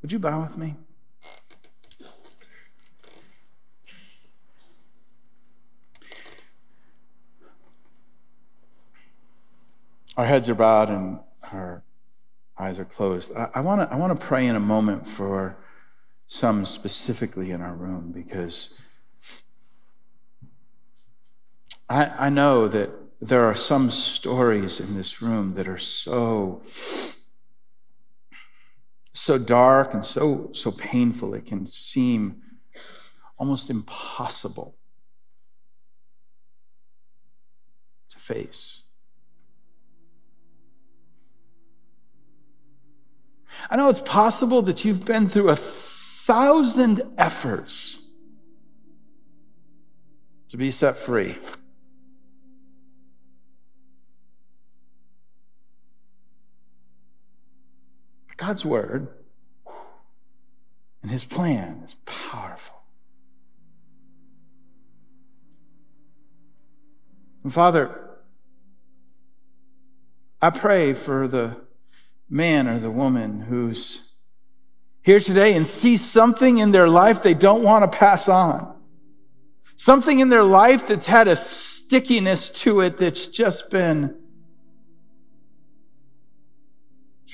Would 0.00 0.12
you 0.12 0.20
bow 0.20 0.42
with 0.42 0.56
me? 0.56 0.76
Our 10.16 10.26
heads 10.26 10.48
are 10.48 10.54
bowed 10.54 10.90
and 10.90 11.18
our 11.52 11.82
eyes 12.56 12.78
are 12.78 12.84
closed. 12.84 13.32
I, 13.34 13.60
want 13.60 13.80
to 13.80 13.92
I 13.92 13.96
want 13.98 14.18
to 14.18 14.26
pray 14.26 14.46
in 14.46 14.54
a 14.54 14.60
moment 14.60 15.08
for 15.08 15.56
some 16.28 16.66
specifically 16.66 17.50
in 17.50 17.60
our 17.60 17.74
room 17.74 18.12
because 18.14 18.80
I, 21.88 22.26
I 22.26 22.28
know 22.30 22.68
that 22.68 22.90
there 23.20 23.44
are 23.44 23.54
some 23.54 23.90
stories 23.90 24.80
in 24.80 24.94
this 24.94 25.22
room 25.22 25.54
that 25.54 25.68
are 25.68 25.78
so 25.78 26.62
so 29.12 29.38
dark 29.38 29.94
and 29.94 30.04
so 30.04 30.50
so 30.52 30.70
painful 30.72 31.34
it 31.34 31.46
can 31.46 31.66
seem 31.66 32.42
almost 33.38 33.70
impossible 33.70 34.74
to 38.10 38.18
face 38.18 38.84
I 43.70 43.76
know 43.76 43.88
it's 43.88 44.00
possible 44.00 44.62
that 44.62 44.84
you've 44.84 45.04
been 45.04 45.28
through 45.28 45.48
a 45.48 45.56
thousand 45.56 47.02
efforts 47.16 48.10
to 50.48 50.56
be 50.56 50.70
set 50.70 50.96
free. 50.96 51.36
God's 58.46 58.66
word 58.66 59.08
and 61.00 61.10
his 61.10 61.24
plan 61.24 61.80
is 61.82 61.96
powerful. 62.04 62.76
And 67.42 67.50
Father, 67.50 68.18
I 70.42 70.50
pray 70.50 70.92
for 70.92 71.26
the 71.26 71.56
man 72.28 72.68
or 72.68 72.78
the 72.78 72.90
woman 72.90 73.40
who's 73.40 74.12
here 75.00 75.20
today 75.20 75.54
and 75.54 75.66
sees 75.66 76.04
something 76.04 76.58
in 76.58 76.70
their 76.70 76.88
life 76.88 77.22
they 77.22 77.32
don't 77.32 77.62
want 77.62 77.90
to 77.90 77.98
pass 77.98 78.28
on. 78.28 78.76
Something 79.74 80.20
in 80.20 80.28
their 80.28 80.44
life 80.44 80.88
that's 80.88 81.06
had 81.06 81.28
a 81.28 81.36
stickiness 81.36 82.50
to 82.50 82.82
it 82.82 82.98
that's 82.98 83.26
just 83.26 83.70
been 83.70 84.14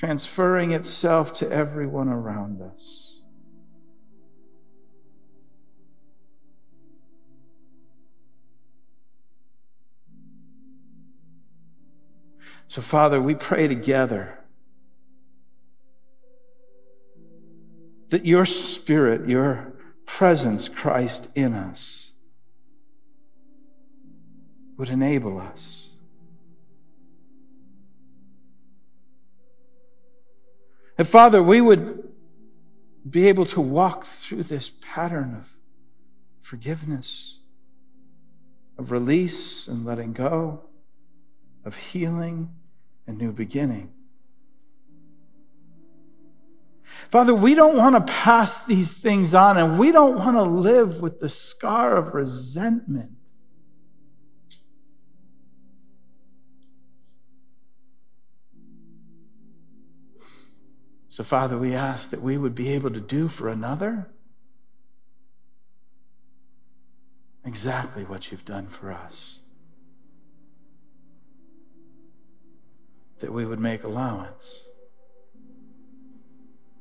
transferring 0.01 0.71
itself 0.71 1.31
to 1.31 1.47
everyone 1.51 2.07
around 2.07 2.59
us. 2.59 3.21
So, 12.65 12.81
Father, 12.81 13.21
we 13.21 13.35
pray 13.35 13.67
together 13.67 14.39
that 18.09 18.25
your 18.25 18.47
spirit, 18.47 19.29
your 19.29 19.71
presence, 20.07 20.67
Christ, 20.67 21.29
in 21.35 21.53
us 21.53 22.13
would 24.77 24.89
enable 24.89 25.39
us. 25.39 25.90
And 31.01 31.09
Father, 31.09 31.41
we 31.41 31.61
would 31.61 32.11
be 33.09 33.27
able 33.27 33.47
to 33.47 33.59
walk 33.59 34.05
through 34.05 34.43
this 34.43 34.69
pattern 34.83 35.33
of 35.33 35.47
forgiveness, 36.43 37.39
of 38.77 38.91
release 38.91 39.67
and 39.67 39.83
letting 39.83 40.13
go, 40.13 40.61
of 41.65 41.75
healing 41.75 42.51
and 43.07 43.17
new 43.17 43.31
beginning. 43.31 43.91
Father, 47.09 47.33
we 47.33 47.55
don't 47.55 47.77
want 47.77 47.95
to 47.95 48.13
pass 48.13 48.63
these 48.63 48.93
things 48.93 49.33
on 49.33 49.57
and 49.57 49.79
we 49.79 49.91
don't 49.91 50.19
want 50.19 50.35
to 50.35 50.43
live 50.43 51.01
with 51.01 51.19
the 51.19 51.29
scar 51.29 51.95
of 51.95 52.13
resentment. 52.13 53.13
So, 61.11 61.25
Father, 61.25 61.57
we 61.57 61.75
ask 61.75 62.09
that 62.11 62.21
we 62.21 62.37
would 62.37 62.55
be 62.55 62.69
able 62.69 62.89
to 62.89 63.01
do 63.01 63.27
for 63.27 63.49
another 63.49 64.09
exactly 67.43 68.05
what 68.05 68.31
you've 68.31 68.45
done 68.45 68.67
for 68.67 68.93
us. 68.93 69.41
That 73.19 73.33
we 73.33 73.45
would 73.45 73.59
make 73.59 73.83
allowance 73.83 74.69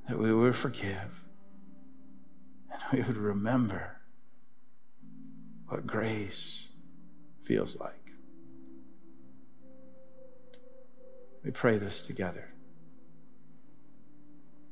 that 0.09 0.17
we 0.17 0.33
would 0.33 0.55
forgive 0.55 1.25
and 2.71 2.83
we 2.93 3.03
would 3.03 3.17
remember 3.17 3.97
what 5.67 5.89
grace 5.89 6.69
feels 7.43 7.77
like. 7.81 8.13
We 11.45 11.51
pray 11.51 11.79
this 11.79 12.01
together. 12.01 12.50